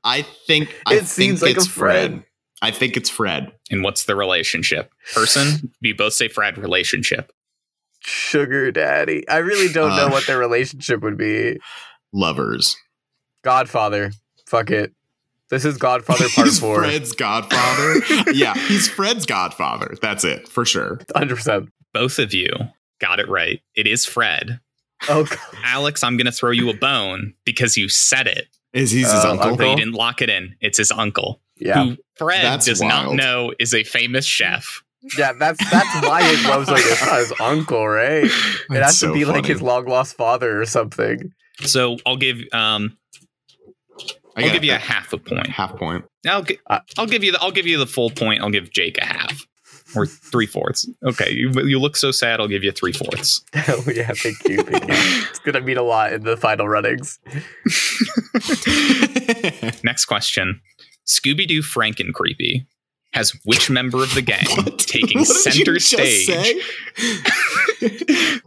[0.02, 2.10] I think I It think seems like a it's Fred.
[2.10, 2.24] Fred.
[2.62, 3.52] I think it's Fred.
[3.70, 4.92] And what's the relationship?
[5.14, 5.72] Person?
[5.82, 7.32] we both say Fred relationship.
[8.00, 9.26] Sugar daddy.
[9.28, 10.10] I really don't know Uh.
[10.10, 11.58] what their relationship would be.
[12.12, 12.76] Lovers.
[13.42, 14.12] Godfather.
[14.46, 14.92] Fuck it.
[15.50, 16.78] This is Godfather Part he's 4.
[16.78, 17.96] Fred's godfather.
[18.32, 19.94] yeah, he's Fred's godfather.
[20.02, 20.96] That's it for sure.
[21.14, 21.68] 100%.
[21.92, 22.48] Both of you
[23.00, 23.60] got it right.
[23.74, 24.60] It is Fred.
[25.08, 25.38] Oh, God.
[25.64, 29.24] Alex, I'm going to throw you a bone because you said it, Is he's his
[29.24, 29.56] Uh, uncle?
[29.56, 30.56] but you didn't lock it in.
[30.60, 31.82] It's his uncle, yeah.
[31.84, 34.82] who Fred That's does not know is a famous chef.
[35.16, 38.24] Yeah, that's that's why it was like it's not his uncle, right?
[38.24, 38.30] It
[38.68, 41.32] That's has to so be like his long lost father or something.
[41.62, 42.98] So I'll give um
[44.36, 45.46] I I'll give you a half a point.
[45.48, 46.04] half point.
[46.28, 48.42] I'll gi- Uh, I'll give you the I'll give you the full point.
[48.42, 49.46] I'll give Jake a half
[49.96, 50.88] or three fourths.
[51.04, 52.40] Okay, you you look so sad.
[52.40, 53.42] I'll give you three fourths.
[53.68, 54.94] oh yeah, thank you, thank you.
[55.30, 57.18] It's gonna mean a lot in the final runnings.
[59.84, 60.60] Next question.
[61.06, 62.66] Scooby Doo Franken Creepy
[63.12, 64.78] has which member of the gang What?
[64.78, 66.26] taking What did you center just stage?
[66.26, 66.60] say?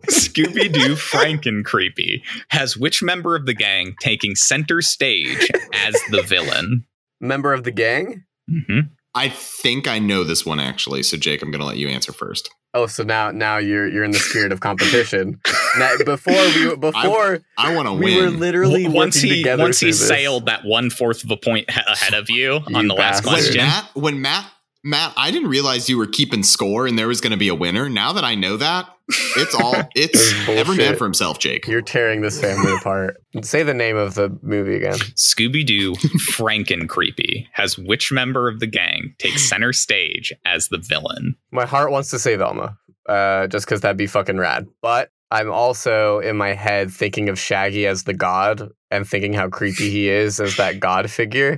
[0.09, 6.21] Scooby Doo Franken Creepy has which member of the gang taking center stage as the
[6.21, 6.85] villain?
[7.19, 8.23] Member of the gang?
[8.49, 8.79] hmm
[9.15, 11.03] I think I know this one actually.
[11.03, 12.49] So Jake, I'm going to let you answer first.
[12.75, 15.39] Oh, so now now you're you're in the spirit of competition.
[15.77, 19.61] now, before we before I want to win we were literally W- once he together
[19.61, 20.07] once he this.
[20.07, 23.23] sailed that one fourth of a point he- ahead of you on You the last
[23.23, 23.25] bastard.
[23.27, 23.57] when question.
[23.57, 24.45] Matt, when Matt,
[24.83, 27.55] Matt, I didn't realize you were keeping score and there was going to be a
[27.55, 27.87] winner.
[27.89, 31.67] Now that I know that, it's all it's That's every man for himself, Jake.
[31.67, 33.17] You're tearing this family apart.
[33.41, 34.97] Say the name of the movie again.
[35.15, 35.93] Scooby Doo
[36.33, 41.35] Franken Creepy has which member of the gang take center stage as the villain?
[41.51, 44.67] My heart wants to say Velma, uh, just because that'd be fucking rad.
[44.81, 49.49] But I'm also in my head thinking of Shaggy as the god and thinking how
[49.49, 51.57] creepy he is as that god figure.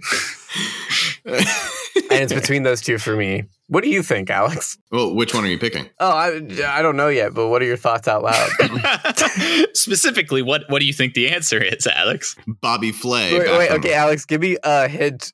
[1.96, 3.44] And it's between those two for me.
[3.68, 4.78] What do you think, Alex?
[4.92, 5.90] well, which one are you picking?
[6.00, 8.50] Oh, I, I don't know yet, but what are your thoughts out loud?
[9.74, 12.36] Specifically, what what do you think the answer is, Alex?
[12.62, 13.34] Bobby Flay.
[13.34, 15.34] wait, back wait, from- okay, Alex, give me a hint.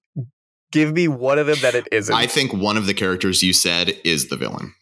[0.71, 2.15] Give me one of them that it isn't.
[2.15, 4.73] I think one of the characters you said is the villain.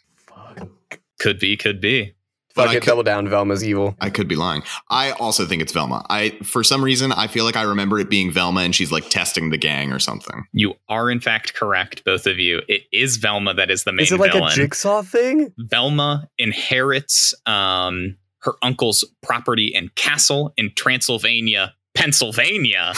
[1.19, 2.13] Could be, could be.
[2.59, 3.27] But Fuck I it, could- double down.
[3.29, 3.95] Velma's evil.
[4.01, 4.63] I could be lying.
[4.89, 6.05] I also think it's Velma.
[6.09, 9.09] I for some reason I feel like I remember it being Velma and she's like
[9.09, 10.45] testing the gang or something.
[10.53, 12.61] You are in fact correct, both of you.
[12.67, 14.51] It is Velma that is the main Is it like villain.
[14.51, 15.53] a jigsaw thing?
[15.57, 22.93] Velma inherits um, her uncle's property and castle in Transylvania, Pennsylvania.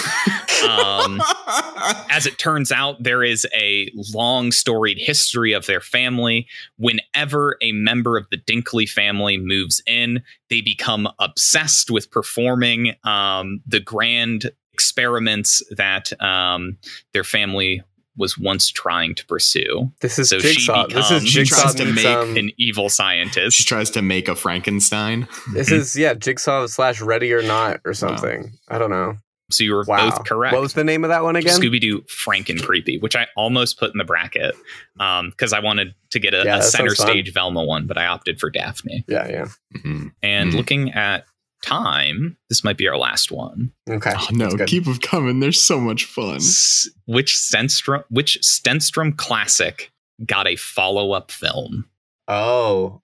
[0.69, 1.19] Um,
[2.11, 6.47] as it turns out, there is a long storied history of their family.
[6.77, 13.61] Whenever a member of the Dinkley family moves in, they become obsessed with performing um,
[13.65, 16.77] the grand experiments that um,
[17.13, 17.81] their family
[18.21, 19.91] was once trying to pursue.
[19.99, 20.87] This is So she jigsaw.
[20.87, 23.57] This is becomes- She jigsaw tries to make um, An evil scientist.
[23.57, 25.27] she tries to make a Frankenstein.
[25.53, 28.53] This is yeah, jigsaw slash ready or not or something.
[28.69, 29.17] I don't know.
[29.49, 30.09] So you were Wow.
[30.11, 30.53] both correct.
[30.53, 31.59] What was the name of that one again?
[31.59, 34.55] Scooby Doo Franken Creepy, which I almost put in the bracket
[34.95, 37.07] because I wanted to get a, Yeah, a center sounds fun.
[37.07, 39.03] stage Velma one, but I opted for Daphne.
[39.09, 39.47] Yeah, yeah.
[39.83, 40.11] Mhm.
[40.23, 40.55] And Mhm.
[40.55, 41.25] looking at
[41.61, 43.71] time, this might be our last one.
[43.89, 44.13] Okay.
[44.15, 45.39] Oh, no, keep them coming.
[45.39, 46.35] They're so much fun.
[46.37, 49.91] S- which Stenstrom, which Stenstrom classic
[50.25, 51.85] got a follow up film?
[52.27, 53.01] Oh,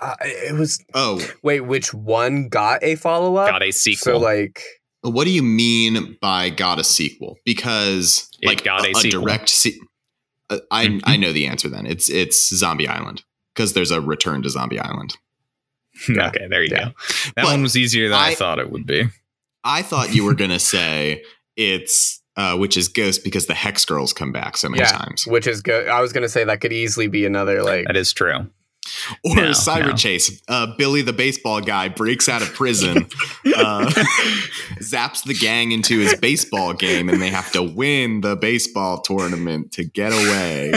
[0.00, 0.82] uh, it was.
[0.94, 3.48] Oh, Wait, which one got a follow up?
[3.48, 4.14] Got a sequel.
[4.14, 4.62] So like,
[5.02, 7.36] what do you mean by got a sequel?
[7.44, 9.22] Because It like got a sequel.
[9.22, 9.78] direct se-
[10.50, 11.00] uh, I.
[11.04, 11.68] I know the answer.
[11.68, 15.16] Then it's it's Zombie Island because there's a return to Zombie Island.
[16.08, 16.28] Yeah.
[16.28, 16.84] okay, there you Yeah.
[16.86, 16.90] go.
[17.36, 19.04] That But one was easier than I, I- thought it would be.
[19.64, 21.22] I thought you were gonna say
[21.56, 24.92] it's uh, Witch's Ghost because the Hex Girls come back so many Yeah.
[24.92, 25.88] times, which is good.
[25.88, 27.86] I was gonna say that could easily be another like.
[27.86, 28.46] That is true.
[29.24, 29.92] or No, Cyber no.
[29.96, 30.40] Chase.
[30.48, 32.98] Uh, Billy the baseball guy breaks out of prison,
[33.56, 33.90] uh,
[34.80, 39.72] zaps the gang into his baseball game, and they have to win the baseball tournament
[39.72, 40.72] to get away.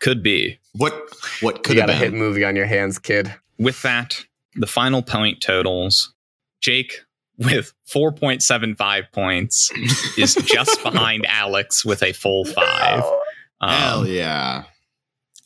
[0.00, 0.58] Could be.
[0.72, 0.92] What
[1.40, 3.32] what you could got have a hit movie on your hands, kid.
[3.58, 6.14] With that, the final point totals
[6.60, 7.00] Jake
[7.38, 9.70] with 4.75 points
[10.16, 13.02] is just behind Alex with a full five.
[13.60, 14.64] Um, Hell yeah.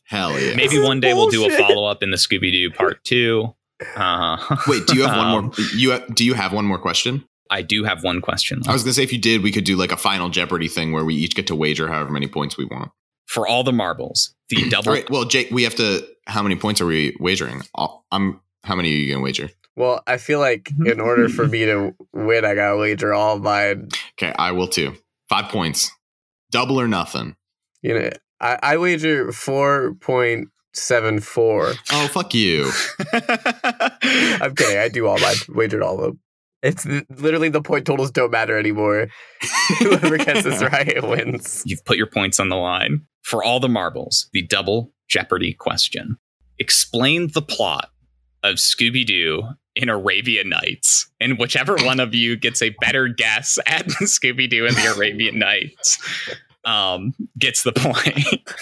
[0.04, 0.54] Hell yeah.
[0.54, 3.54] Maybe This one day we'll do a follow up in the Scooby Doo part two.
[3.96, 5.52] Uh, Wait, do you have one um, more?
[5.74, 7.24] You have, do you have one more question?
[7.50, 8.62] I do have one question.
[8.66, 10.92] I was gonna say if you did, we could do like a final Jeopardy thing
[10.92, 12.92] where we each get to wager however many points we want.
[13.30, 14.88] For all the marbles, the double.
[14.88, 15.08] All right.
[15.08, 16.04] Well, Jake, we have to.
[16.26, 17.62] How many points are we wagering?
[17.76, 18.40] I'll- I'm.
[18.64, 19.50] How many are you gonna wager?
[19.76, 20.90] Well, I feel like mhm.
[20.90, 23.88] in order for me to win, I gotta wager all mine.
[24.18, 24.96] Okay, I will too.
[25.28, 25.92] Five points.
[26.50, 27.36] Double or nothing.
[27.82, 31.74] You know, I, I wager four point seven four.
[31.92, 32.70] Oh fuck you.
[33.12, 34.78] I'm kidding.
[34.78, 35.36] I do all mine.
[35.50, 36.20] Wagered all of them.
[36.62, 39.08] It's literally the point totals don't matter anymore.
[39.78, 41.62] Whoever gets this right wins.
[41.64, 43.02] You've put your points on the line.
[43.22, 46.16] For all the marbles, the double Jeopardy question.
[46.58, 47.90] Explain the plot
[48.42, 49.42] of Scooby Doo
[49.74, 51.10] in Arabian Nights.
[51.20, 55.38] And whichever one of you gets a better guess at Scooby Doo and the Arabian
[55.38, 55.98] Nights
[56.64, 58.50] um, gets the point.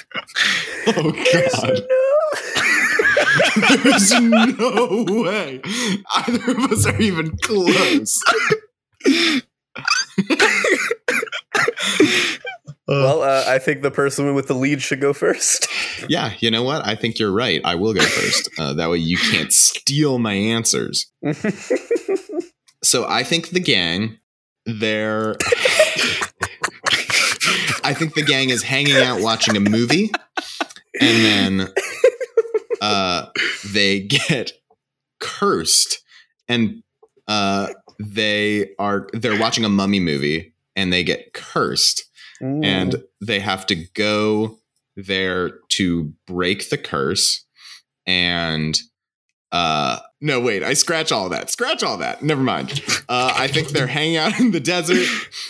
[0.91, 1.83] Oh god.
[3.83, 5.61] There's no way
[6.17, 8.23] either of us are even close.
[12.87, 15.69] well, uh, I think the person with the lead should go first.
[16.09, 16.87] Yeah, you know what?
[16.87, 17.61] I think you're right.
[17.65, 18.49] I will go first.
[18.57, 21.07] Uh, that way you can't steal my answers.
[22.85, 24.19] So I think the gang,
[24.65, 25.35] they're.
[27.83, 30.13] I think the gang is hanging out watching a movie,
[31.01, 31.69] and then
[32.81, 33.27] uh,
[33.73, 34.53] they get
[35.21, 36.01] cursed,
[36.49, 36.83] and
[37.27, 37.69] uh,
[38.01, 42.05] they are they're watching a mummy movie, and they get cursed,
[42.41, 42.65] Mm.
[42.65, 44.59] and they have to go
[44.97, 47.45] there to break the curse,
[48.07, 48.79] and
[49.51, 52.83] uh no wait i scratch all that scratch all that never mind.
[53.09, 55.07] Uh i think they're hanging out in the desert.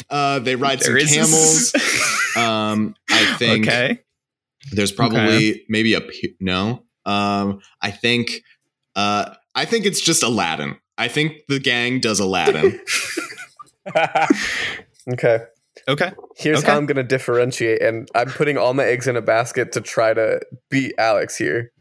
[0.09, 2.37] Uh they ride some There is camels.
[2.37, 3.99] um i think okay.
[4.71, 8.43] there's probably maybe a p- no um i think
[8.97, 12.79] uh i think it's just aladdin i think the gang does aladdin
[15.13, 15.39] okay.
[15.89, 16.13] Okay.
[16.37, 16.71] Here's Okay.
[16.71, 19.81] how I'm going to differentiate, and I'm putting all my eggs in a basket to
[19.81, 20.41] try to
[20.71, 21.73] beat Alex here.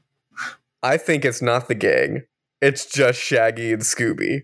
[0.83, 2.21] I think it's not the gang.
[2.61, 4.43] It's just Shaggy and Scooby.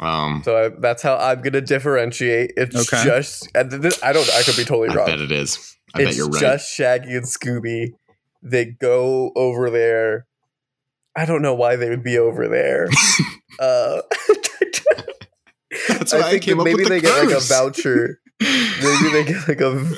[0.00, 2.52] um So I, that's how I'm going to differentiate.
[2.56, 3.04] It's Okay.
[3.04, 5.06] just, and I don't, I could be totally i wrong.
[5.06, 7.92] bet it is i bet it's you're right just Shaggy and Scooby.
[8.42, 10.26] They go over there.
[11.16, 12.88] I don't know why they would be over there.
[13.60, 14.02] uh,
[15.88, 18.20] that's why i, think came that up maybe with the they get like a voucher.
[18.40, 19.90] Maybe they get like a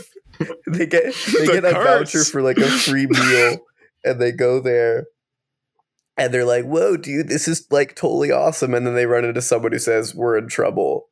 [0.66, 3.58] they get they The get a voucher for like a free meal,
[4.04, 5.06] and they go there,
[6.16, 9.42] and they're like, "Whoa, dude, this is like totally awesome!" And then they run into
[9.42, 11.08] someone who says, "We're in trouble,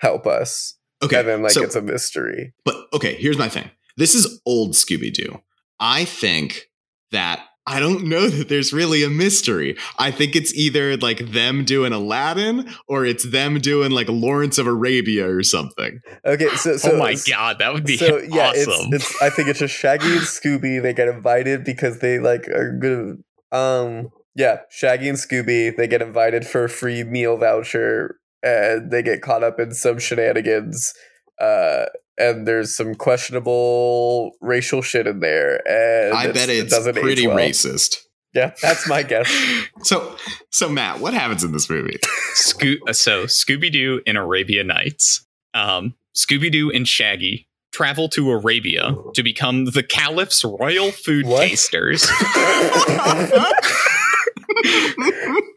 [0.00, 2.54] help us," okay and then like so, it's a mystery.
[2.64, 3.70] But okay, here's my thing.
[3.96, 5.40] This is old Scooby Doo.
[5.80, 6.68] I think
[7.12, 9.76] that I don't know that there's really a mystery.
[9.98, 14.66] I think it's either like them doing Aladdin or it's them doing like Lawrence of
[14.66, 16.00] Arabia or something.
[16.24, 18.92] Okay, so so oh my god, that would be so yeah, awesome.
[18.92, 19.22] it's it's.
[19.22, 20.80] I think it's just Shaggy and Scooby.
[20.80, 23.22] They get invited because they like are good.
[23.52, 25.76] Um, yeah, Shaggy and Scooby.
[25.76, 29.98] They get invited for a free meal voucher, and they get caught up in some
[29.98, 30.92] shenanigans.
[31.40, 31.86] Uh,
[32.18, 37.26] and there's some questionable racial shit in there, and I bet it it's doesn't pretty
[37.26, 37.36] well.
[37.36, 37.96] racist.
[38.34, 39.30] Yeah, that's my guess.
[39.82, 40.16] So,
[40.50, 41.98] so Matt, what happens in this movie?
[42.34, 45.24] Scoo- uh, so Scooby Doo in Arabian Nights.
[45.54, 51.48] Um, Scooby Doo and Shaggy travel to Arabia to become the Caliph's royal food What?
[51.48, 52.06] tasters.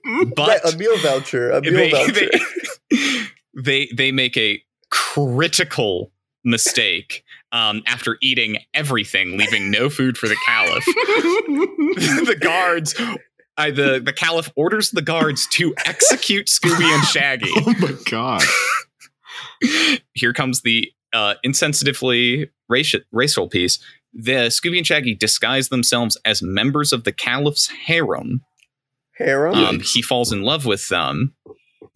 [0.05, 1.51] Right, But a meal voucher.
[1.51, 2.29] A meal they, voucher.
[2.91, 3.23] they,
[3.63, 6.11] they they make a critical
[6.43, 10.85] mistake um, after eating everything, leaving no food for the Caliph.
[10.85, 12.95] the guards.
[13.57, 17.51] I, the the Caliph orders the guards to execute Scooby and Shaggy.
[17.55, 18.43] oh my god!
[20.13, 23.79] Here comes the uh, insensitively racial, racial piece.
[24.13, 28.41] The Scooby and Shaggy disguise themselves as members of the Caliph's harem.
[29.17, 29.55] Harem.
[29.55, 31.35] Um, he falls in love with them,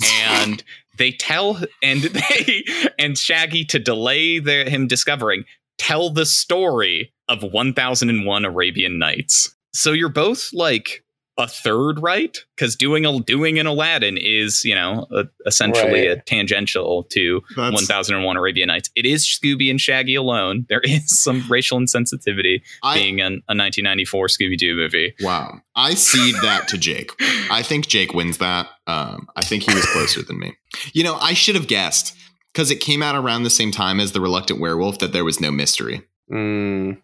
[0.04, 0.64] and
[0.98, 2.64] they tell and they
[3.00, 5.44] and Shaggy to delay their, him discovering
[5.78, 9.56] tell the story of 1001 Arabian Nights.
[9.74, 11.03] So you're both like
[11.38, 16.18] a third right because doing a doing an Aladdin is you know a, essentially Right.
[16.20, 18.90] a tangential to That's 1001 Arabian Nights.
[18.96, 20.66] It is Scooby and Shaggy alone.
[20.70, 25.14] There is some racial insensitivity I, being an, a 1994 Scooby Doo movie.
[25.22, 25.60] wow.
[25.76, 27.12] I cede that to Jake.
[27.50, 28.68] I think Jake wins that.
[28.86, 30.54] Um, I think he was closer than me.
[30.94, 32.16] You know, I should have guessed
[32.54, 35.40] because it came out around the same time as the Reluctant Werewolf that there was
[35.42, 36.04] no mystery.
[36.32, 37.02] Mm.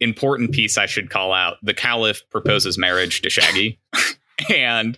[0.00, 1.56] Important piece I should call out.
[1.62, 3.78] The Caliph proposes marriage to Shaggy,
[4.54, 4.96] and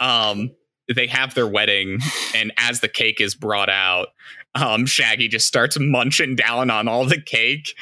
[0.00, 0.50] um,
[0.94, 1.98] they have their wedding.
[2.34, 4.08] And as the cake is brought out,
[4.54, 7.74] um, Shaggy just starts munching down on all the cake,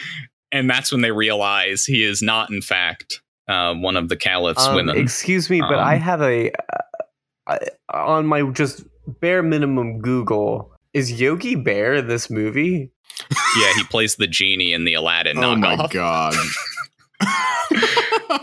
[0.53, 4.67] and that's when they realize he is not, in fact, uh, one of the Caliph's
[4.67, 4.97] Um, women.
[4.99, 6.51] Excuse me, but I Um, have a
[7.47, 7.59] uh,
[7.91, 8.85] on my just
[9.21, 10.73] bare minimum Google.
[10.93, 12.91] Is Yogi Bear in this movie?
[13.59, 16.35] Yeah, he plays the genie in the Aladdin oh my god.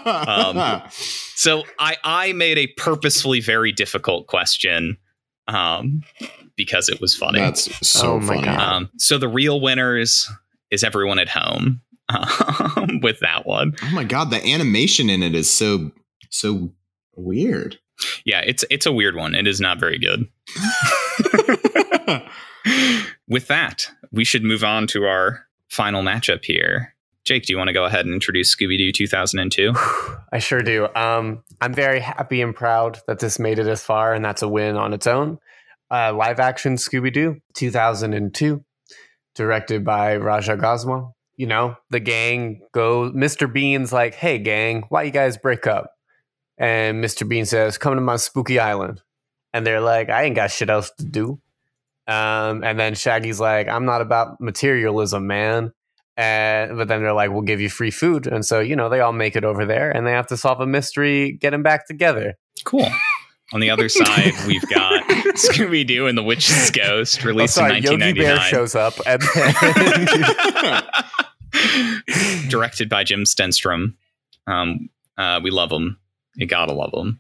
[0.06, 0.82] Um,
[1.36, 4.98] So I I made a purposefully very difficult question,
[5.48, 6.02] um,
[6.56, 7.40] because it was funny.
[7.40, 8.46] That's so Oh my funny.
[8.46, 8.60] God.
[8.60, 10.30] Um, so the real winners
[10.72, 13.74] is everyone at home um, with that one.
[13.84, 15.92] Oh my god, the animation in it is so
[16.30, 16.72] so
[17.16, 17.78] weird.
[18.26, 19.36] Yeah, it's it's a weird one.
[19.36, 20.26] It is not very good.
[23.28, 26.94] With that, we should move on to our final matchup here.
[27.24, 29.74] Jake, do you want to go ahead and introduce Scooby Doo 2002?
[30.34, 30.90] I sure do.
[30.94, 34.48] Um, I'm very happy and proud that this made it as far, and that's a
[34.48, 35.40] win on its own.
[35.90, 38.64] Uh, live action Scooby Doo, 2002,
[39.36, 41.14] directed by Raja Gosnell.
[41.38, 43.10] You know, the gang go.
[43.12, 43.52] Mr.
[43.52, 45.94] Bean's like, "Hey, gang, why you guys break up?"
[46.58, 47.28] And Mr.
[47.28, 49.02] Bean says, "Come to my spooky island."
[49.54, 51.40] And they're like, "I ain't got shit else to do."
[52.08, 55.72] Um, and then Shaggy's like, "I'm not about materialism, man.
[56.18, 59.00] And but then they're like, "We'll give you free food," and so you know they
[59.00, 61.88] all make it over there, and they have to solve a mystery, get them back
[61.88, 62.36] together.
[62.66, 62.88] Cool.
[63.54, 65.04] On the other side, we've got
[65.36, 68.50] Scooby Doo and the Witch's Ghost, Oh, released sorry, in Yogi Bear 1999.
[68.50, 69.22] shows up, and
[72.50, 73.94] directed by Jim Stenstrom.
[74.48, 75.98] Um, uh, we love him.
[76.36, 77.20] You gotta love him.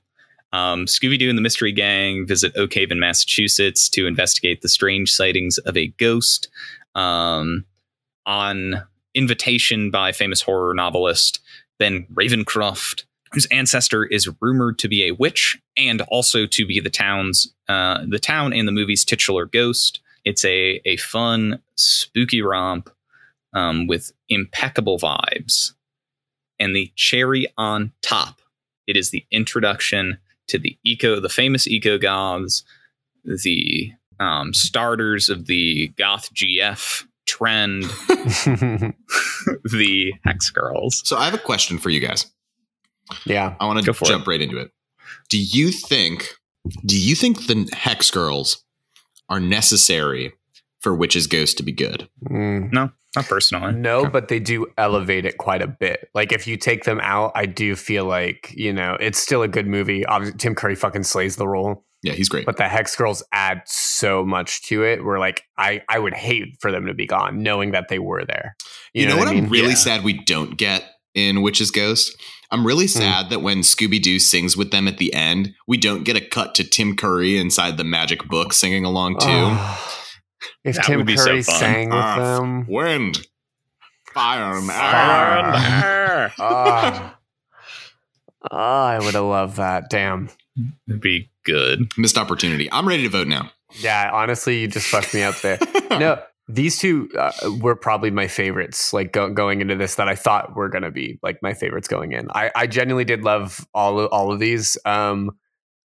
[0.53, 5.11] Um, Scooby Doo and the Mystery Gang visit Oak Haven, Massachusetts to investigate the strange
[5.11, 6.47] sightings of a ghost.
[6.95, 7.65] Um,
[8.25, 8.83] on
[9.13, 11.39] invitation by famous horror novelist
[11.79, 16.89] Ben Ravencroft, whose ancestor is rumored to be a witch and also to be the
[16.89, 19.99] town's uh, the town and the movie's titular ghost.
[20.25, 22.89] It's a a fun, spooky romp
[23.53, 25.73] um, with impeccable vibes.
[26.59, 28.39] And the cherry on top,
[28.87, 30.19] it is the introduction
[30.53, 32.63] to the eco, the famous eco goths,
[33.25, 37.83] the um, starters of the goth GF trend,
[39.63, 41.01] the hex girls.
[41.05, 42.31] So I have a question for you guys.
[43.25, 44.71] yeah, I want to for jump right into it.
[45.29, 46.35] Do you think
[46.85, 48.63] do you think the hex girls
[49.29, 50.33] are necessary
[50.84, 52.07] for Witch's Ghost to be good?
[52.29, 52.71] Mm.
[52.71, 53.73] Not personally.
[53.73, 54.09] No, Okay.
[54.09, 56.09] but they do elevate it quite a bit.
[56.13, 59.47] Like if you take them out, I do feel like you know it's still a
[59.47, 60.05] good movie.
[60.05, 62.45] Obviously, Tim Curry fucking slays the role, Yeah, he's great.
[62.45, 65.03] but the Hex Girls add so much to it.
[65.05, 68.25] Where like I I would hate for them to be gone, knowing that they were
[68.25, 68.55] there.
[68.93, 69.75] You, know, what I I'm really Yeah.
[69.75, 70.84] sad we don't get
[71.15, 72.15] in Witch's Ghost?
[72.49, 72.99] I'm really Hmm.
[72.99, 76.21] sad that when Scooby Doo sings with them at the end, we don't get a
[76.21, 79.27] cut to Tim Curry inside the magic book singing along too.
[79.29, 80.02] Oh,
[80.63, 81.55] if That Tim would be so Curry fun.
[81.55, 83.27] sang with Earth, them, Wind,
[84.13, 85.45] fire, and Fire air.
[85.45, 86.33] and air.
[86.39, 87.17] ah,
[88.51, 89.89] ah, I would have loved that.
[89.89, 90.29] Damn.
[90.87, 91.91] It'd be good.
[91.97, 92.71] Missed opportunity.
[92.71, 93.49] I'm ready to vote now.
[93.79, 95.57] Yeah, honestly, you just fucked me up there.
[95.91, 98.93] no, these two uh, were probably my favorites.
[98.93, 102.11] Like go- going into this, that I thought were gonna be like my favorites going
[102.11, 102.27] in.
[102.31, 104.77] I, I genuinely did love all of, all of these.
[104.85, 105.31] Um,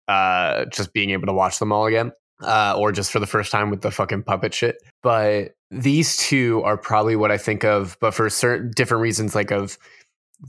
[0.07, 2.11] uh, just being able to watch them all again,
[2.41, 4.77] uh, or just for the first time with the fucking puppet shit.
[5.01, 9.51] But these two are probably what I think of, but for certain different reasons, like
[9.51, 9.77] of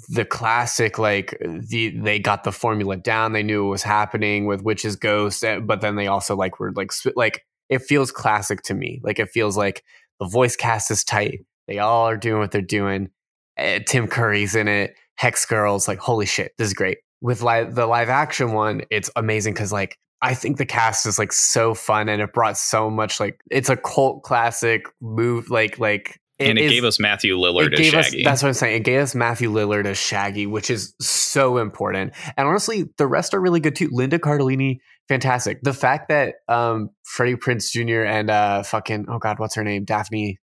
[0.09, 4.62] the classic like the they got the formula down they knew it was happening with
[4.62, 8.74] witches ghosts eh, but then they also like were like like it feels classic to
[8.74, 9.84] me like it feels like
[10.18, 13.09] the voice cast is tight they all are doing what they're doing
[13.57, 17.74] Eh, tim curry's in it hex girls like holy shit this is great with live
[17.74, 21.75] the live action one it's amazing because like i think the cast is like so
[21.75, 26.59] fun and it brought so much like it's a cult classic move like like and
[26.59, 28.23] it is- gave us Matthew Lillard as gave us Shaggy.
[28.23, 28.77] that's what I'm saying.
[28.77, 32.12] It gave us Matthew Lillard as Shaggy, which is so important.
[32.37, 33.89] And honestly, the rest are really good too.
[33.91, 35.62] Linda Cardellini, fantastic.
[35.62, 38.05] The fact that um Freddie Prinze Jr.
[38.05, 39.87] and uh fucking oh god, what's her name?
[39.87, 40.39] Daphne.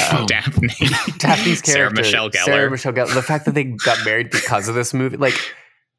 [0.00, 0.66] Uh, Daphne.
[1.18, 2.44] Daphne's character, Sarah Michelle Gellar.
[2.44, 3.14] Sarah Michelle Gellar.
[3.14, 5.34] The fact that they got married because of this movie, like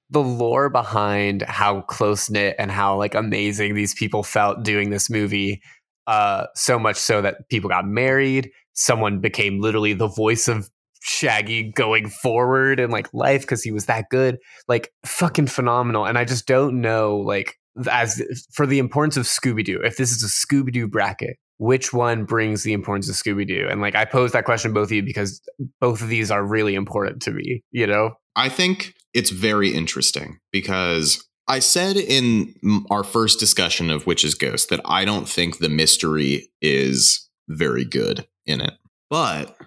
[0.10, 5.10] the lore behind how close knit and how like amazing these people felt doing this
[5.10, 5.62] movie.
[6.06, 8.50] Uh, so much so that people got married.
[8.74, 10.70] Someone became literally the voice of
[11.02, 14.38] Shaggy going forward in like life because he was that good.
[14.68, 16.06] Like fucking phenomenal.
[16.06, 17.56] And I just don't know like
[17.90, 18.22] as
[18.54, 19.82] for the importance of Scooby Doo.
[19.84, 23.68] If this is a Scooby Doo bracket, which one brings the importance of Scooby Doo?
[23.70, 25.42] And like I pose that question both of you because
[25.82, 27.64] both of these are really important to me.
[27.72, 28.12] You know?
[28.36, 32.54] I think it's very interesting because I said in
[32.92, 38.28] our first discussion of Witch's Ghost that I don't think the mystery is very good
[38.46, 38.76] in it.
[39.10, 39.58] But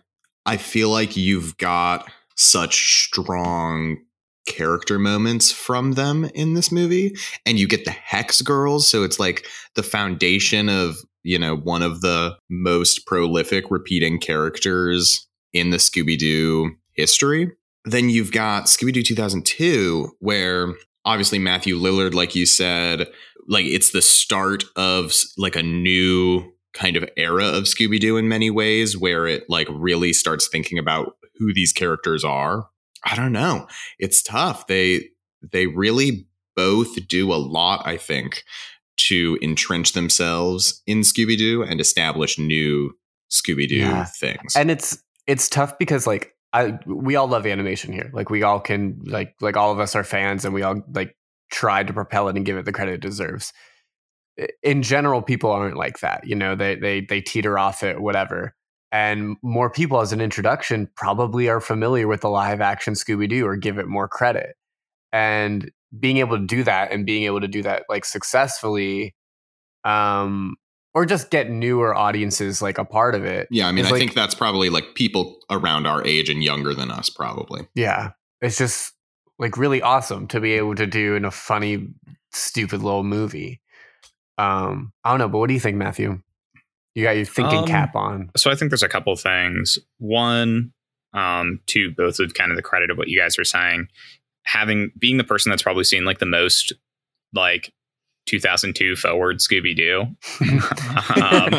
[0.47, 3.97] I feel like you've got such strong
[4.47, 9.21] character moments from them in this movie and you get the hex girls so it's
[9.21, 15.77] like the foundation of you know one of the most prolific repeating characters in the
[15.77, 17.53] scooby-doo history
[17.85, 20.75] then you've got Scooby Doo 2002, where
[21.05, 23.09] obviously Matthew Lillard, like you said,
[23.49, 28.29] like it's the start of like a new kind of era of Scooby Doo in
[28.29, 32.69] many ways, where it like really starts thinking about who these characters are.
[33.05, 33.67] I don't know.
[33.99, 34.67] It's tough.
[34.67, 35.09] They
[35.53, 38.43] they really both do a lot, I think,
[39.09, 42.93] to entrench themselves in Scooby Doo and establish new
[43.31, 44.05] Scooby Doo Yeah.
[44.05, 44.55] things.
[44.55, 48.11] And it's it's tough because like I we all love animation here.
[48.13, 51.17] Like we all can like like all of us are fans and we all like
[51.53, 53.53] try to propel it and give it the credit it deserves.
[54.63, 56.27] In general, people aren't like that.
[56.27, 58.55] You know, they they they teeter off it, whatever.
[58.93, 63.47] And more people as an introduction probably are familiar with the live action Scooby Doo
[63.47, 64.57] or give it more credit.
[65.13, 69.15] And being able to do that and being able to do that like successfully
[69.85, 70.55] um
[70.95, 73.49] or just get newer audiences like a part of it.
[73.51, 76.75] Yeah, I mean, I like- think that's probably like people around our age and younger
[76.75, 77.67] than us, probably.
[77.75, 78.11] Yeah.
[78.41, 78.93] It's just
[79.39, 81.89] like really awesome to be able to do in a funny,
[82.33, 83.61] stupid little movie.
[84.39, 86.21] Um, I don't know, but what do you think, Matthew?
[86.95, 88.31] You got your thinking Um, cap on.
[88.37, 89.79] so I think there's a couple of things.
[89.99, 90.73] One,
[91.13, 93.89] um, to both of kind of the credit of what you guys are saying,
[94.45, 96.73] having being the person that's probably seen like the most
[97.35, 97.73] like
[98.27, 100.03] 2002 forward Scooby Doo,
[101.21, 101.51] um,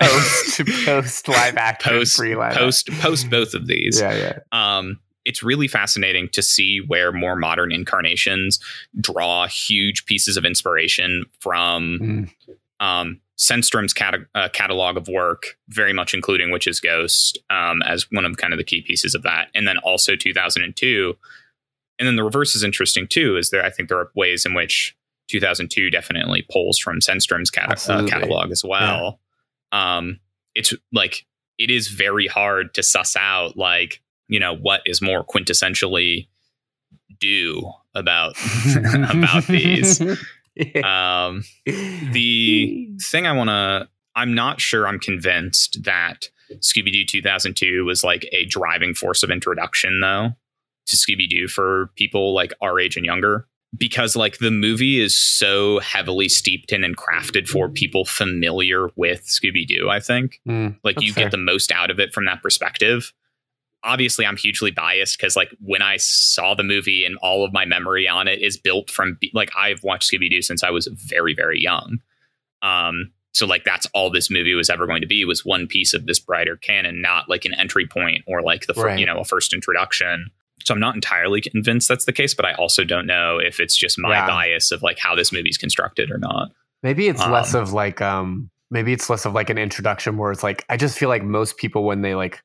[0.00, 4.00] post post live action post live post post both of these.
[4.00, 4.38] Yeah, yeah.
[4.78, 8.60] um, it's really fascinating to see where more modern incarnations
[9.00, 12.30] draw huge pieces of inspiration from Mm.
[12.80, 18.24] um, Stenstrom's cata- uh, catalog of work, very much including Witch's Ghost um, as one
[18.24, 21.14] of kind of the key pieces of that, and then also 2002.
[21.98, 23.36] And then the reverse is interesting too.
[23.36, 23.62] Is there?
[23.64, 24.96] I think there are ways in which
[25.28, 29.20] 2002 definitely pulls from Stenstrom's cata- uh, catalog as well.
[29.72, 30.20] Um,
[30.54, 31.26] it's like
[31.58, 36.28] it is very hard to suss out like you know what is more quintessentially
[37.20, 38.36] do about
[39.10, 40.00] about these.
[40.82, 47.84] Um, the thing I want to, I'm not sure I'm convinced that Scooby Doo 2002
[47.84, 50.30] was like a driving force of introduction, though,
[50.86, 53.46] to Scooby Doo for people like our age and younger.
[53.76, 59.26] Because like the movie is so heavily steeped in and crafted for people familiar with
[59.26, 61.24] Scooby Doo, I think Mm, like you fair.
[61.24, 63.12] get the most out of it from that perspective
[63.84, 67.64] obviously i'm hugely biased because like when i saw the movie and all of my
[67.64, 71.60] memory on it is built from like i've watched scooby-doo since i was very very
[71.60, 71.98] young
[72.62, 75.92] um so like that's all this movie was ever going to be was one piece
[75.94, 78.98] of this brighter canon not like an entry point or like the fir- Right.
[78.98, 80.30] you know a first introduction
[80.64, 83.76] so i'm not entirely convinced that's the case but i also don't know if it's
[83.76, 84.26] just my Yeah.
[84.26, 86.50] bias of like how this movie's constructed or not
[86.82, 90.30] Maybe it's less Um, of like um maybe it's less of like an introduction where
[90.30, 92.42] it's like I just feel like most people when they like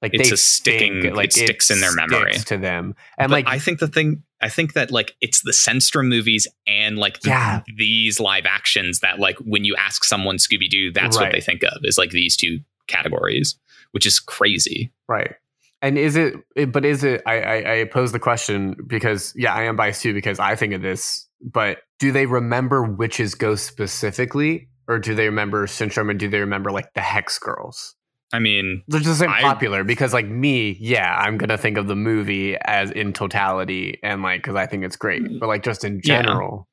[0.00, 2.32] like It's they a sticking- think, like it sticks in their memory.
[2.34, 5.50] to them and but like I think the thing I think that like it's the
[5.52, 7.60] Stenstrom movies and like the- Yeah.
[7.76, 11.24] these live actions that like when you ask someone Scooby Doo, that's Right.
[11.26, 13.56] what they think of is like these two categories,
[13.90, 14.90] which is crazy.
[15.08, 15.34] right
[15.82, 19.52] and is it, it but is it I, I i pose the question because yeah
[19.54, 23.66] i am biased too because i think of this but do they remember witch's ghost
[23.66, 27.94] specifically or do they remember Stenstrom and do they remember like the hex girls
[28.34, 31.86] I mean, they're just like I- popular because like me yeah i'm gonna think of
[31.86, 35.84] the movie as in totality and like because i think it's great but like just
[35.84, 36.22] in Yeah.
[36.22, 36.68] general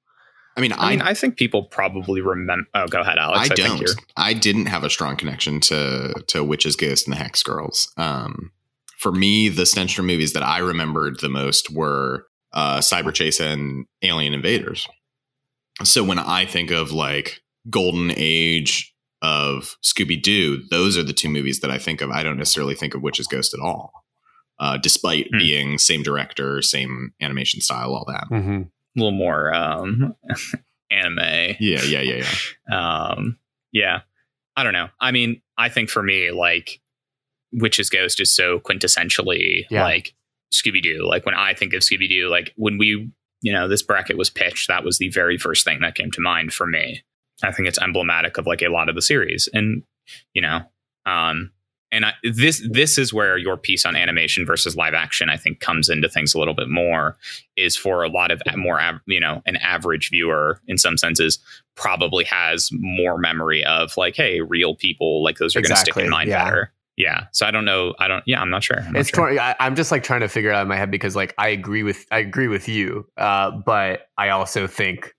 [0.58, 2.66] I mean, I, I mean, I think people probably remember.
[2.74, 3.40] Oh, go ahead, Alex.
[3.40, 3.80] I think don't.
[3.80, 7.94] you're- I didn't have a strong connection to to Witch's Ghost and the Hex Girls.
[7.96, 8.52] Um,
[9.00, 13.86] for me, the Stenstrom movies that I remembered the most were uh, Cyber Chase and
[14.02, 14.88] Alien Invaders.
[15.84, 21.30] So when I think of like golden age of Scooby Doo, those are the two
[21.30, 22.10] movies that I think of.
[22.12, 23.92] I don't necessarily think of Witch's Ghost at all,
[24.60, 25.38] uh, despite Hmm.
[25.38, 28.26] being same director, same animation style, all that.
[28.30, 28.62] mm-hmm.
[28.64, 30.16] a little more um,
[30.92, 31.20] anime.
[31.60, 32.24] Yeah, yeah, yeah,
[32.70, 33.14] yeah.
[33.16, 33.38] um
[33.72, 34.02] yeah
[34.58, 36.82] i don't know i mean i think for me like
[37.54, 39.84] witch's ghost is so quintessentially Yeah.
[39.84, 40.14] like
[40.54, 41.06] scooby-doo.
[41.08, 43.10] Like when i think of scooby-doo like when we
[43.42, 46.22] you know this bracket was pitched that was the very first thing that came to
[46.22, 47.04] mind for me.
[47.44, 49.48] I think it's emblematic of like a lot of the series.
[49.54, 49.84] And
[50.34, 50.62] you know
[51.06, 51.52] um
[51.92, 55.60] and I, this this is where your piece on animation versus live action I think
[55.60, 57.18] comes into things a little bit more
[57.58, 61.40] is for a lot of more av- you know an average viewer in some senses
[61.76, 65.90] probably has more memory of like hey real people like those are going to stick
[65.90, 66.44] Exactly, in mind yeah.
[66.46, 69.10] better yeah so I don't know I don't yeah I'm not sure I'm not it's
[69.10, 69.30] sure.
[69.32, 71.34] tor- I, I'm just like trying to figure it out in my head because like
[71.40, 75.16] I agree with I agree with you, uh, but I also think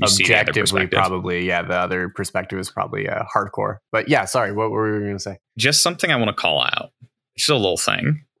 [0.00, 3.78] You see the other objectively probably yeah the other perspective is probably uh, hardcore.
[3.92, 5.38] But yeah, sorry, what were we going to say?
[5.56, 6.90] just something I want to call out
[7.38, 8.24] just a little thing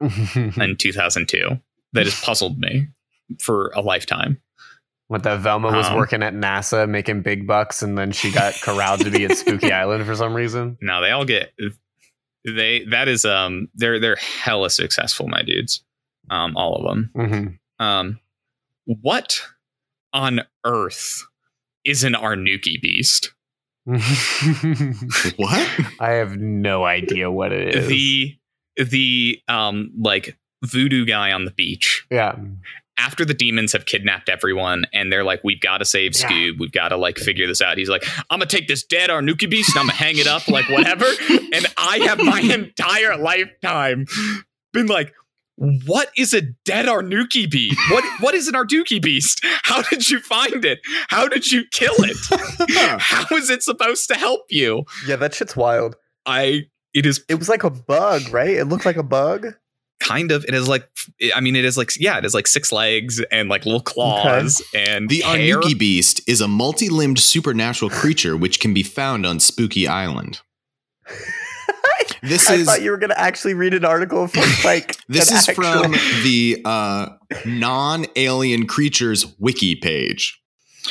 [0.60, 1.48] in 2002
[1.94, 2.88] that has puzzled me
[3.40, 4.40] for a lifetime
[5.08, 8.54] what that Velma was Um, working at NASA making big bucks, and then she got
[8.62, 10.78] corralled to be at Spooky Island for some reason.
[10.80, 11.52] No, they all get
[12.44, 15.84] they that is um they're they're hella successful, my dudes.
[16.30, 17.10] Um, all of them.
[17.14, 18.20] hmm Um,
[18.84, 19.42] what
[20.12, 21.24] on earth
[21.84, 23.32] is an Arnuki beast?
[25.36, 25.68] What?
[26.00, 27.88] I have no idea what it is.
[27.88, 28.36] The
[28.76, 32.06] the um like voodoo guy on the beach.
[32.10, 32.36] yeah,
[33.02, 36.28] After the demons have kidnapped everyone and they're like, we've got to save Yeah.
[36.30, 37.76] Scoob, we've got to like figure this out.
[37.76, 40.46] He's like, I'm gonna take this dead Arnuki beast and I'm gonna hang it up,
[40.48, 41.04] like whatever.
[41.52, 44.06] and I have my entire lifetime
[44.72, 45.12] been like,
[45.56, 47.78] what is a dead Arnuki beast?
[47.90, 49.40] What what is an Arnuki beast?
[49.62, 50.80] How did you find it?
[51.08, 52.16] How did you kill it?
[53.00, 54.84] How is it supposed to help you?
[55.06, 55.96] Yeah, that shit's wild.
[56.24, 58.50] I it is It was like a bug, right?
[58.50, 59.46] It looked like a bug.
[60.02, 60.88] Kind of it is like
[61.34, 64.60] I mean it is like yeah it is like six legs and like little claws
[64.74, 65.60] and The hair.
[65.60, 70.40] Arnuki beast is a multi-limbed supernatural creature which can be found on Spooky Island.
[72.24, 75.48] This I is thought you were gonna actually read an article from like this is
[75.48, 75.92] actual- from
[76.22, 77.08] the uh,
[77.44, 80.40] non-alien creatures wiki page,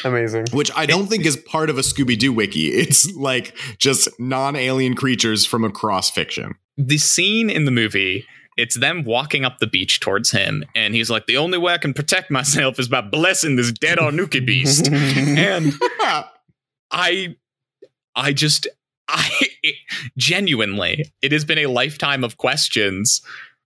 [0.03, 0.47] amazing.
[0.51, 2.67] which I don't think is part of a Scooby Doo wiki.
[2.67, 6.55] It's like just non-alien creatures from across fiction.
[6.77, 8.25] the scene in the movie
[8.57, 11.77] it's them walking up the beach towards him and he's like the only way I
[11.77, 14.89] can protect myself is by blessing this dead Arnuki beast.
[14.91, 15.73] And
[16.91, 17.35] I
[18.15, 18.67] I just
[19.07, 19.29] I
[19.63, 19.75] it,
[20.17, 23.21] genuinely it has been a lifetime of questions.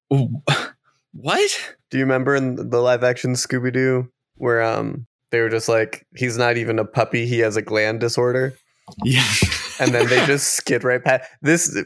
[0.10, 1.76] What?
[1.90, 6.06] Do you remember in the live action Scooby Doo where um they were just like
[6.16, 8.56] he's not even a puppy, he has a gland disorder,
[9.04, 9.34] yeah,
[9.80, 11.84] and then they just skid right past this.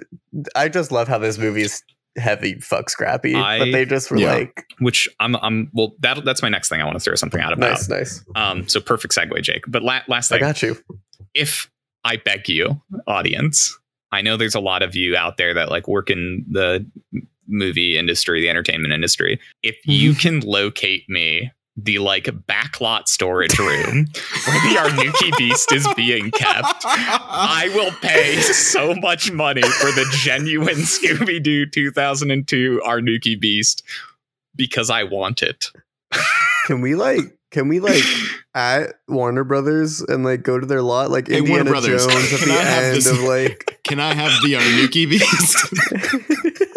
[0.55, 1.83] I just love how this movie's
[2.19, 4.33] heavy fuck Scrappy, I- but they just were Yeah.
[4.33, 7.41] like which I'm I'm well that that's my next thing I want to throw something
[7.41, 8.25] out about nice, nice.
[8.35, 10.77] um so perfect segue Jake but la- last I got you.
[11.33, 11.69] if
[12.05, 13.77] I beg you, audience,
[14.11, 16.85] I know there's a lot of you out there that like work in the
[17.47, 19.39] movie industry, the entertainment industry.
[19.63, 21.51] If you can locate me
[21.83, 24.07] the like backlot storage room
[24.47, 30.05] where the Arnuki beast is being kept, I will pay so much money for the
[30.19, 33.83] genuine Scooby Doo 2002 Arnuki beast
[34.55, 35.71] because I want it.
[36.65, 37.21] Can we like
[37.51, 38.03] can we like
[38.53, 42.33] at Warner Brothers and like go to their lot like Hey, Warner Indiana Brothers, Jones
[42.33, 45.57] at the I end this- of like Can I have the Arnuki beast?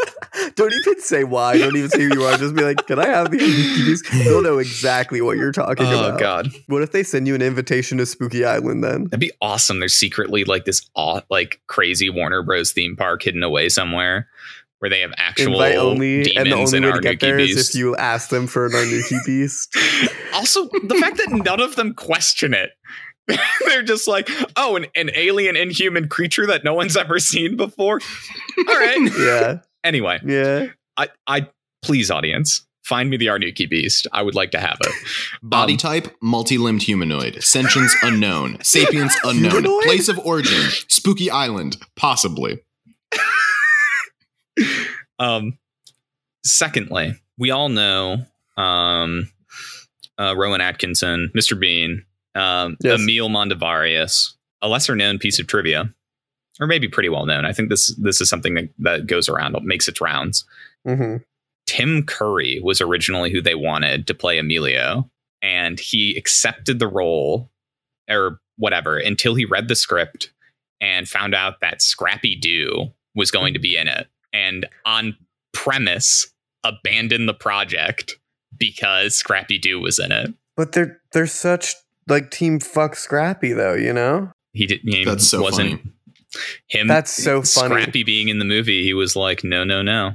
[0.54, 1.58] Don't even say why.
[1.58, 2.36] Don't even say who you are.
[2.36, 5.86] Just be like, "Can I have the Arnuki beast?" They'll know exactly what you're talking
[5.86, 6.20] Oh about.
[6.20, 6.48] god.
[6.66, 8.82] What if they send you an invitation to Spooky Island?
[8.84, 9.78] Then That'd be awesome.
[9.80, 12.72] There's secretly like this aw- like crazy Warner Bros.
[12.72, 14.28] theme park hidden away somewhere
[14.78, 17.38] where they have actual invite only, demons and the only and way to get there
[17.38, 17.74] is beasts.
[17.74, 19.76] if you ask them for an Arnuki beast.
[20.34, 22.70] also, the fact that none of them question it.
[23.66, 28.00] They're just like, oh, an, an alien inhuman creature that no one's ever seen before.
[28.58, 29.10] All right.
[29.16, 30.66] Yeah, Anyway, yeah.
[30.96, 31.48] I, I
[31.82, 34.06] please, audience, find me the Arnuki beast.
[34.12, 34.92] I would like to have it.
[35.42, 37.42] Body Um, type, multi-limbed humanoid.
[37.42, 38.58] Sentience unknown.
[38.62, 39.50] Sapience unknown.
[39.50, 39.84] Humanoid?
[39.84, 42.60] Place of origin, Spooky Island, possibly.
[45.18, 45.58] Um,
[46.44, 48.24] secondly, we all know
[48.56, 49.30] um,
[50.18, 51.58] uh, Rowan Atkinson, Mr.
[51.58, 52.04] Bean,
[52.34, 53.00] um, Yes.
[53.00, 55.92] Emile Mondavarious, a lesser known piece of trivia,
[56.60, 57.44] or maybe pretty well known.
[57.44, 60.44] I think this this is something that, that goes around, makes its rounds.
[60.86, 61.16] hmm
[61.66, 65.08] Tim Curry was originally who they wanted to play Emilio,
[65.40, 67.50] and he accepted the role
[68.10, 70.32] or whatever until he read the script
[70.80, 75.16] and found out that Scrappy Doo was going to be in it, and on
[75.52, 76.26] premise
[76.64, 78.18] abandoned the project
[78.58, 80.34] because Scrappy Doo was in it.
[80.56, 81.74] But they're they're such
[82.08, 83.74] like team fuck Scrappy though.
[83.74, 84.80] You know, He did.
[84.82, 85.91] He That's so wasn't funny.
[86.68, 86.86] Him.
[86.88, 87.82] That's so funny.
[87.82, 90.14] Scrappy being in the movie, he was like, no, no, no.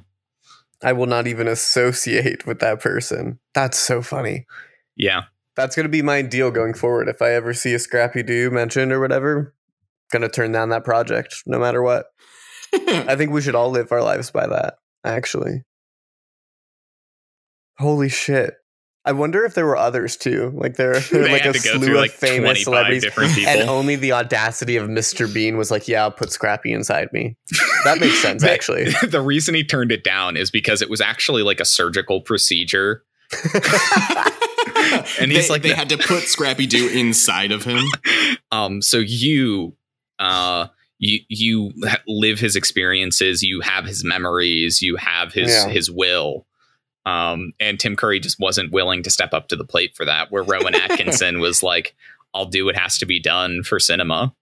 [0.83, 3.39] I will not even associate with that person.
[3.53, 4.45] That's so funny.
[4.95, 5.23] Yeah,
[5.55, 7.07] That's gonna be my deal going forward.
[7.07, 9.55] If I ever see a Scrappy Doo mentioned or whatever,
[10.11, 12.07] gonna turn down that project no matter what.
[12.73, 14.75] I think we should all live our lives by that.
[15.03, 15.63] Actually,
[17.77, 18.55] holy shit!
[19.07, 20.51] I wonder if there were others too.
[20.53, 23.05] Like there, there they like a slew through of like famous celebrities,
[23.47, 25.33] and only the audacity of Mr.
[25.33, 27.37] Bean was like, "Yeah, I'll put Scrappy inside me."
[27.85, 28.89] That makes sense, They- actually.
[29.07, 33.03] the reason he turned it down is because it was actually like a surgical procedure.
[35.19, 37.85] And he's they, like they the- had to put Scrappy Doo inside of him.
[38.51, 39.75] Um, so you,
[40.19, 40.67] uh,
[40.99, 41.73] you you
[42.07, 43.43] live his experiences.
[43.43, 44.81] You have his memories.
[44.81, 45.67] You have his Yeah.
[45.69, 46.46] his will.
[47.07, 50.29] Um, and Tim Curry just wasn't willing to step up to the plate for that.
[50.29, 51.95] Where Rowan Atkinson was like,
[52.33, 54.33] "I'll do what has to be done for cinema."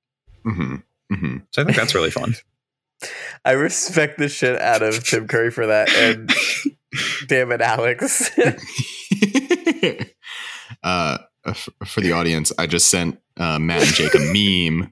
[0.44, 0.78] hmm
[1.14, 2.36] hmm So I think that's really fun.
[3.46, 5.90] I respect the shit out of Tim Curry for that.
[5.90, 6.34] And
[7.28, 8.32] damn it, Alex.
[10.84, 14.92] uh, f- for the audience, I just sent uh, Matt and Jake a meme.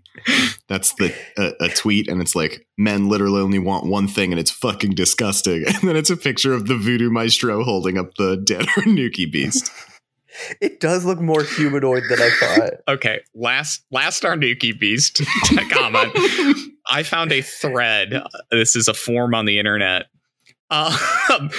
[0.74, 4.40] That's the a, a tweet, and it's like men literally only want one thing, and
[4.40, 5.66] it's fucking disgusting.
[5.74, 9.72] And then it's a picture of the voodoo maestro holding up the dead Arnuki beast.
[10.62, 12.72] it does look more humanoid than I thought.
[12.88, 15.22] Okay, last last Arnuki Beast
[15.70, 16.18] comment.
[16.88, 18.24] I found a thread.
[18.50, 20.08] This is a form on the internet.
[20.72, 21.52] Um,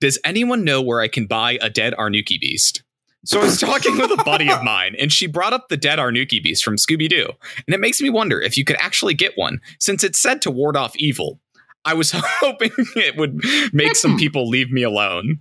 [0.00, 2.82] Does anyone know where I can buy a dead Arnuki beast?
[3.24, 5.98] So I was talking with a buddy of mine, and she brought up the dead
[5.98, 7.28] Arnuki beast from Scooby Doo.
[7.66, 10.50] And it makes me wonder if you could actually get one, since it's said to
[10.50, 11.38] ward off evil.
[11.84, 13.40] I was hoping it would
[13.72, 14.16] make some Hmm.
[14.18, 15.40] people leave me alone.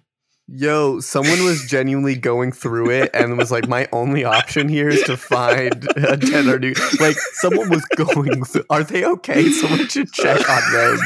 [0.52, 5.04] Yo, someone was genuinely going through it and was like, my only option here is
[5.04, 8.66] to find a dead Arnuki." Like, someone was going through.
[8.70, 9.52] Are they okay?
[9.52, 11.00] Someone should check on them.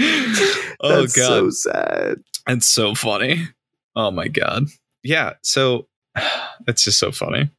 [0.80, 2.18] oh That's god, so sad.
[2.46, 3.48] that's so funny.
[3.96, 4.66] Oh my god,
[5.02, 5.34] yeah.
[5.42, 5.86] So
[6.66, 7.50] that's just so funny.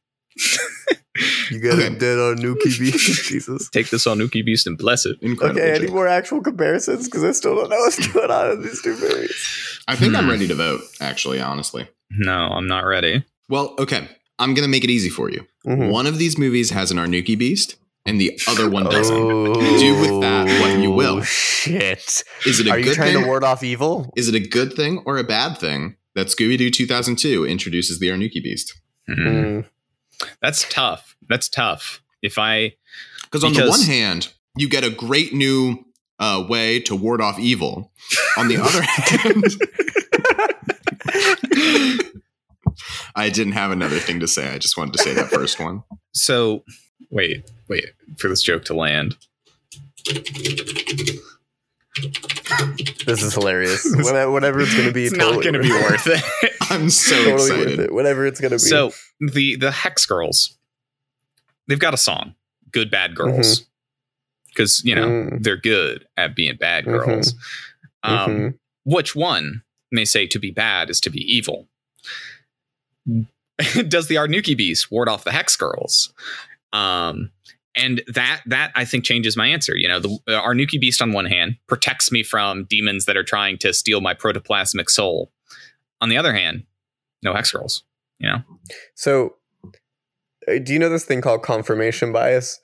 [1.50, 1.86] You got Okay.
[1.88, 3.24] a dead Arnuki beast.
[3.28, 3.68] Jesus.
[3.70, 5.18] Take this on Arnuki beast and bless it.
[5.20, 5.60] Incredible.
[5.60, 7.06] Okay, any more actual comparisons?
[7.06, 9.80] Because I still don't know what's going on in these two movies.
[9.86, 10.30] I think I'm Hmm.
[10.30, 11.86] ready to vote, actually, honestly.
[12.10, 13.24] No, I'm not ready.
[13.48, 14.08] Well, okay.
[14.38, 15.46] I'm going to make it easy for you.
[15.66, 15.90] Mhm.
[15.90, 17.76] One of these movies has an Arnuki beast,
[18.06, 19.14] and the other one doesn't.
[19.16, 21.20] Oh, Do with that what you will.
[21.22, 22.24] Shit.
[22.46, 23.22] Is it a Are you good trying thing?
[23.22, 24.10] to ward off evil?
[24.16, 28.08] is it a good thing or a bad thing that Scooby Doo 2002 introduces the
[28.08, 28.74] Arnuki beast?
[29.08, 29.18] Mhm.
[29.18, 29.68] Mm.
[30.40, 31.16] That's tough.
[31.28, 32.02] That's tough.
[32.22, 32.74] If I
[33.24, 35.84] Because on the one hand, you get a great new
[36.18, 37.90] uh, way to ward off evil.
[38.36, 39.44] On the other hand,
[43.16, 44.52] I didn't have another thing to say.
[44.52, 45.82] I just wanted to say that first one.
[46.14, 46.64] so
[47.10, 47.86] wait, wait
[48.18, 49.16] for this joke to land.
[53.06, 53.84] This is hilarious.
[53.94, 56.52] Whatever, it's going to be, It's totally not going to be worth it.
[56.70, 57.80] I'm so Totally worth excited.
[57.80, 57.92] it.
[57.94, 58.60] Whatever it's going to be.
[58.60, 60.56] so the the Hex Girls,
[61.68, 62.34] they've got a song,
[62.70, 63.66] "Good Bad Girls,"
[64.48, 65.42] because you know Mm.
[65.42, 67.04] they're good at being bad Mhm.
[67.04, 67.34] girls.
[68.02, 68.58] Um, Mhm.
[68.84, 71.68] Which one may say to be bad is to be evil?
[73.88, 76.12] Does the Arnuki beast ward off the Hex Girls?
[76.72, 77.30] Um,
[77.76, 79.76] and that that I think changes my answer.
[79.76, 83.24] You know, the uh, Arnuki beast on one hand protects me from demons that are
[83.24, 85.30] trying to steal my protoplasmic soul.
[86.00, 86.64] On the other hand,
[87.22, 87.84] no Hex Girls.
[88.18, 88.38] You know,
[88.94, 89.34] so,
[90.46, 92.60] uh, do you know this thing called confirmation bias?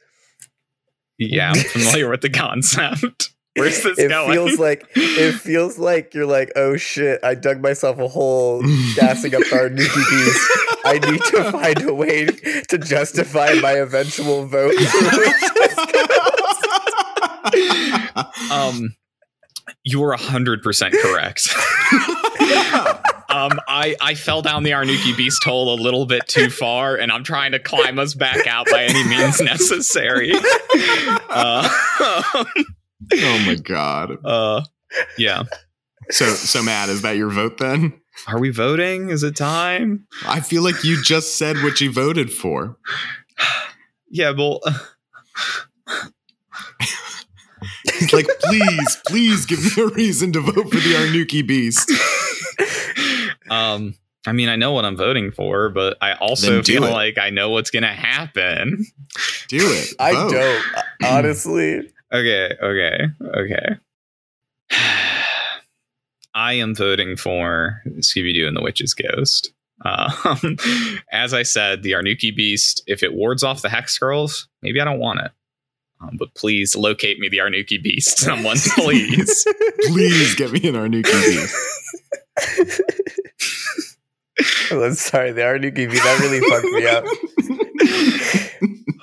[1.19, 3.31] yeah, I'm familiar with the concept.
[3.59, 4.33] Where's this it going?
[4.33, 8.63] feels like it feels like you're like, oh shit, I dug myself a hole
[8.97, 10.41] gassing up our Nuki beast.
[10.85, 14.75] I need to find a way to justify my eventual vote.
[18.51, 18.95] um,
[19.85, 21.49] you're hundred percent correct.
[23.29, 27.11] um, I I fell down the Arnuki beast hole a little bit too far, and
[27.13, 30.33] I'm trying to climb us back out by any means necessary.
[31.31, 31.69] Uh,
[33.13, 34.19] oh my god.
[34.25, 34.63] uh,
[35.17, 35.45] yeah.
[36.11, 38.01] So so Matt, is that your vote then?
[38.27, 39.11] Are we voting?
[39.11, 40.07] Is it time?
[40.27, 42.77] I feel like you just said what you voted for.
[44.11, 44.31] Yeah.
[44.31, 44.63] Well,
[47.99, 51.91] He's like, please, please give me a reason to vote for the Arnuki beast.
[53.51, 53.95] um.
[54.27, 56.91] I mean, I know what I'm voting for, but I also do feel it.
[56.91, 58.85] like I know what's gonna happen.
[59.49, 59.95] Do it.
[59.99, 60.31] I Vote.
[60.33, 60.65] don't
[61.05, 61.91] honestly.
[62.13, 63.07] Okay, okay,
[63.37, 63.77] okay.
[66.35, 69.53] I am voting for Scooby Doo and the Witch's Ghost.
[69.85, 70.57] Um,
[71.13, 74.85] as I said, the Arnuki Beast, if it wards off the Hex Girls, maybe I
[74.85, 75.33] don't want it.
[76.01, 79.45] Um, but please locate me the Arnuki Beast, someone, please.
[79.89, 81.57] Please get me an Arnuki beast.
[84.71, 87.05] Oh, I'm sorry, the Arnuki beast that really fucked me up.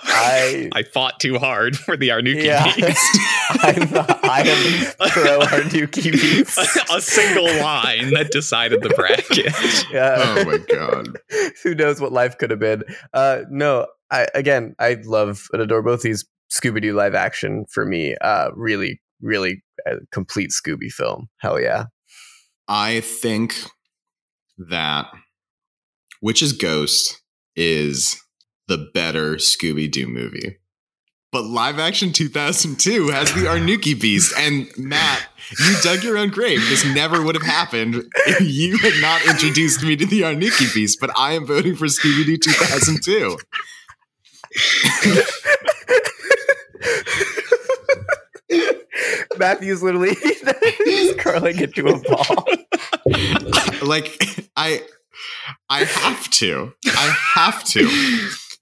[0.04, 3.20] I I fought too hard for the Arnuki yeah, Beast.
[3.50, 3.90] I'm
[4.24, 6.58] I am pro Arnuki beast.
[6.92, 9.54] a single line that decided the bracket.
[9.92, 10.16] Yeah.
[10.20, 11.20] Oh my god.
[11.64, 12.84] Who knows what life could have been?
[13.14, 17.66] Uh, no, I again, I love and adore both these Scooby Doo live action.
[17.72, 21.28] For me, uh, really, really a complete Scooby film.
[21.40, 21.86] Hell yeah!
[22.68, 23.56] I think
[24.58, 25.08] that
[26.22, 27.22] Witch's Ghost
[27.56, 28.20] is
[28.68, 30.58] the better Scooby Doo movie.
[31.32, 34.34] But live action 2002 has the Arnuki Beast.
[34.38, 35.28] And Matt,
[35.60, 36.62] you dug your own grave.
[36.70, 41.00] This never would have happened if you had not introduced me to the Arnuki Beast.
[41.02, 43.38] But I am voting for Scooby Doo 2002.
[49.38, 50.16] Matthew's literally
[50.86, 52.46] he's curling into a ball.
[53.86, 54.18] like,
[54.56, 54.82] I.
[55.70, 56.74] I have to.
[56.86, 57.88] I have to.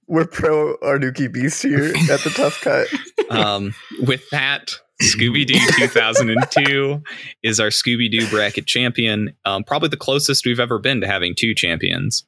[0.08, 2.88] We're pro Arnuki Beast here at the Tough Cut.
[3.30, 7.02] um, with that, Scooby Doo 2002
[7.42, 9.34] is our Scooby Doo bracket champion.
[9.46, 12.26] Um, probably the closest we've ever been to having two champions.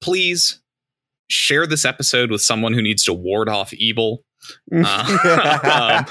[0.00, 0.60] Please
[1.28, 4.24] share this episode with someone who needs to ward off evil.
[4.70, 6.04] Uh,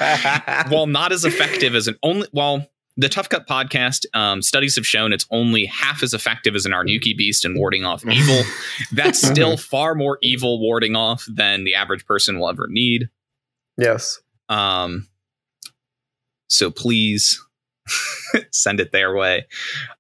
[0.70, 4.86] While not as effective as an only, well, the Tough Cut podcast um, studies have
[4.86, 8.42] shown it's only half as effective as an Arnuki beast in warding off evil.
[8.92, 13.10] That's still far more evil warding off than the average person will ever need.
[13.78, 14.22] Yes.
[14.50, 15.08] Um,
[16.50, 17.44] so please
[18.52, 19.48] send it their way.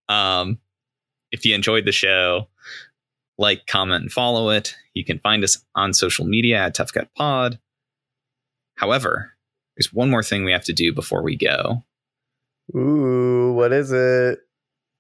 [0.08, 0.60] Um,
[1.32, 2.48] if you enjoyed the show,
[3.38, 4.76] like, comment, and follow it.
[4.94, 7.60] You can find us on social media at Tough Cut Pod.
[8.76, 9.34] However,
[9.76, 11.84] there's one more thing we have to do before we go.
[12.76, 14.40] Ooh, what is it?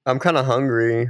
[0.05, 1.09] I'm kind of hungry.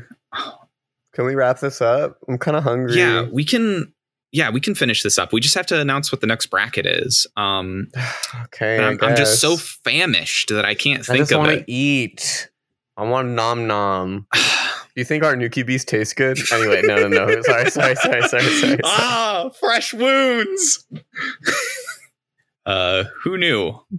[1.14, 2.18] Can we wrap this up?
[2.28, 2.97] I'm kind of hungry.
[2.97, 3.93] Yeah, we can.
[4.32, 5.32] Yeah, we can finish this up.
[5.32, 7.28] We just have to announce what the next bracket is.
[7.38, 7.89] Um,
[8.45, 8.84] okay.
[8.84, 11.66] I'm, I'm just so famished that I can't I think just of want it.
[11.66, 12.49] to eat.
[12.97, 14.28] I want nom nom.
[14.34, 14.39] Do
[14.95, 16.39] you think Arnuki Beast tastes good?
[16.51, 17.41] Anyway, no, no, no.
[17.41, 18.43] Sorry, sorry, sorry, sorry, sorry.
[18.43, 18.80] sorry.
[18.84, 20.86] ah, fresh wounds.
[22.66, 23.74] uh, who knew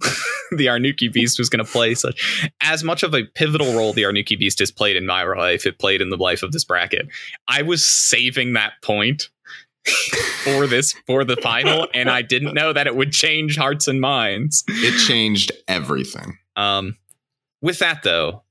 [0.53, 4.03] the Arnuki Beast was going to play such as much of a pivotal role the
[4.03, 5.67] Arnuki Beast has played in my life?
[5.67, 7.09] It played in the life of this bracket.
[7.49, 9.29] I was saving that point
[10.45, 14.01] for this for the final, and I didn't know that it would change hearts and
[14.01, 14.65] minds.
[14.69, 16.39] It changed everything.
[16.57, 16.97] Um,
[17.61, 18.43] with that though,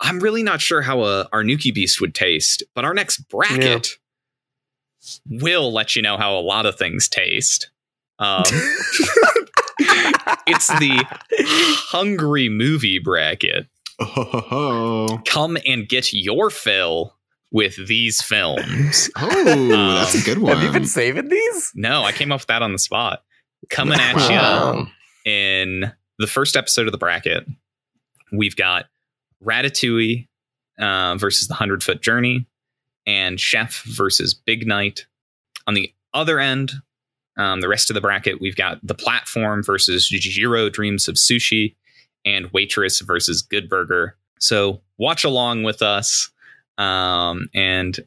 [0.00, 3.88] I'm really not sure how a Arnuki Beast would taste, but our next bracket
[5.28, 7.70] will let you know how a lot of things taste.
[8.18, 8.44] Um,
[10.46, 11.04] it's the
[11.90, 13.66] hungry movie bracket.
[14.00, 17.16] Oh, Come and get your fill
[17.52, 19.10] with these films.
[19.16, 20.56] oh that's a good one.
[20.56, 21.72] Have you been saving these?
[21.74, 23.22] No, I came up with that on the spot.
[23.68, 24.86] Coming at you Wow.
[25.26, 27.44] in the first episode of the bracket,
[28.32, 28.86] we've got
[29.44, 30.28] Ratatouille
[30.78, 32.46] uh, versus the Hundred Foot Journey,
[33.06, 35.06] and Chef versus Big Night.
[35.66, 36.72] On the other end,
[37.40, 41.74] um, the rest of the bracket, we've got the Platform versus Jiro Dreams of Sushi,
[42.24, 44.16] and Waitress versus Good Burger.
[44.38, 46.30] So watch along with us
[46.76, 47.98] um, and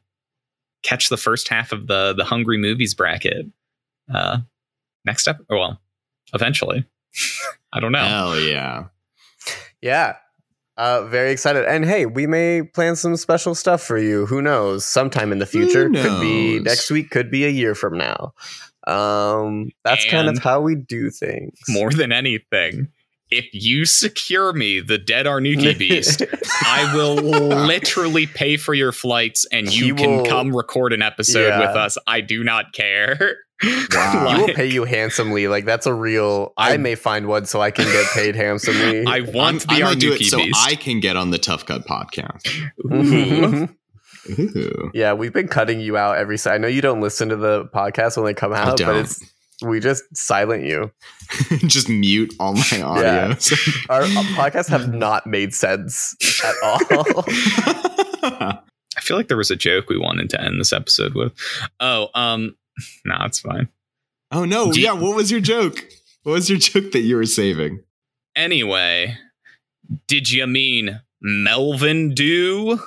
[0.84, 3.48] catch the first half of the the Hungry Movies bracket
[4.14, 4.40] uh,
[5.06, 5.40] next up.
[5.50, 5.82] Or well,
[6.34, 6.86] eventually.
[7.74, 8.04] I don't know.
[8.04, 8.86] Hell yeah.
[9.82, 10.16] Yeah.
[10.78, 11.66] Uh, very excited.
[11.66, 14.26] And hey, we may plan some special stuff for you.
[14.26, 14.86] Who knows?
[14.86, 15.90] Sometime in the future.
[15.90, 18.34] Could be next week, could be a year from now.
[18.88, 21.58] Um, that's kind of how we do things.
[21.70, 22.90] More than anything,
[23.32, 26.22] if you secure me the dead Arnuki beast,
[26.66, 31.02] I will literally pay for your flights and you He can will- come record an
[31.02, 31.60] episode Yeah.
[31.60, 31.98] with us.
[32.08, 33.38] I do not care.
[33.94, 34.28] Wow.
[34.36, 35.48] He will pay you handsomely.
[35.48, 36.52] Like that's a real.
[36.58, 39.06] I, I- may find one so I can get paid handsomely.
[39.08, 40.42] I I'm- want the I might do it Arnuki so.
[40.66, 43.70] I can get on the Tough Cut podcast.
[44.30, 44.42] Ooh.
[44.58, 44.92] Ooh.
[44.94, 46.38] yeah, we've been cutting you out every.
[46.38, 49.24] si- I know you don't listen to the podcast when they come out, but it's
[49.64, 50.92] we just silent you.
[51.68, 53.04] Just mute all my audio.
[53.04, 53.36] Yeah.
[53.90, 56.80] Our, our podcasts have not made sense at all.
[58.24, 61.32] I feel like there was a joke we wanted to end this episode with.
[61.80, 62.56] Oh, um,
[63.06, 63.70] no, it's fine.
[64.32, 64.72] oh no!
[64.72, 65.86] Do you- yeah, what was your joke?
[66.24, 67.84] What was your joke that you were saving?
[68.36, 69.18] Anyway,
[70.08, 72.80] did you mean Melvin Do?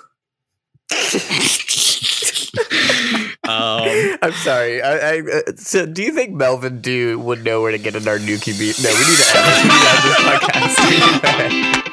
[3.44, 4.82] Um, I'm sorry.
[4.82, 8.04] I, I, uh, so, do you think Melvin Dew would know where to get an
[8.04, 8.78] Arnuki beat?
[8.82, 9.62] No, we need to end this.
[9.62, 10.18] We need to end this
[11.42, 11.82] podcast.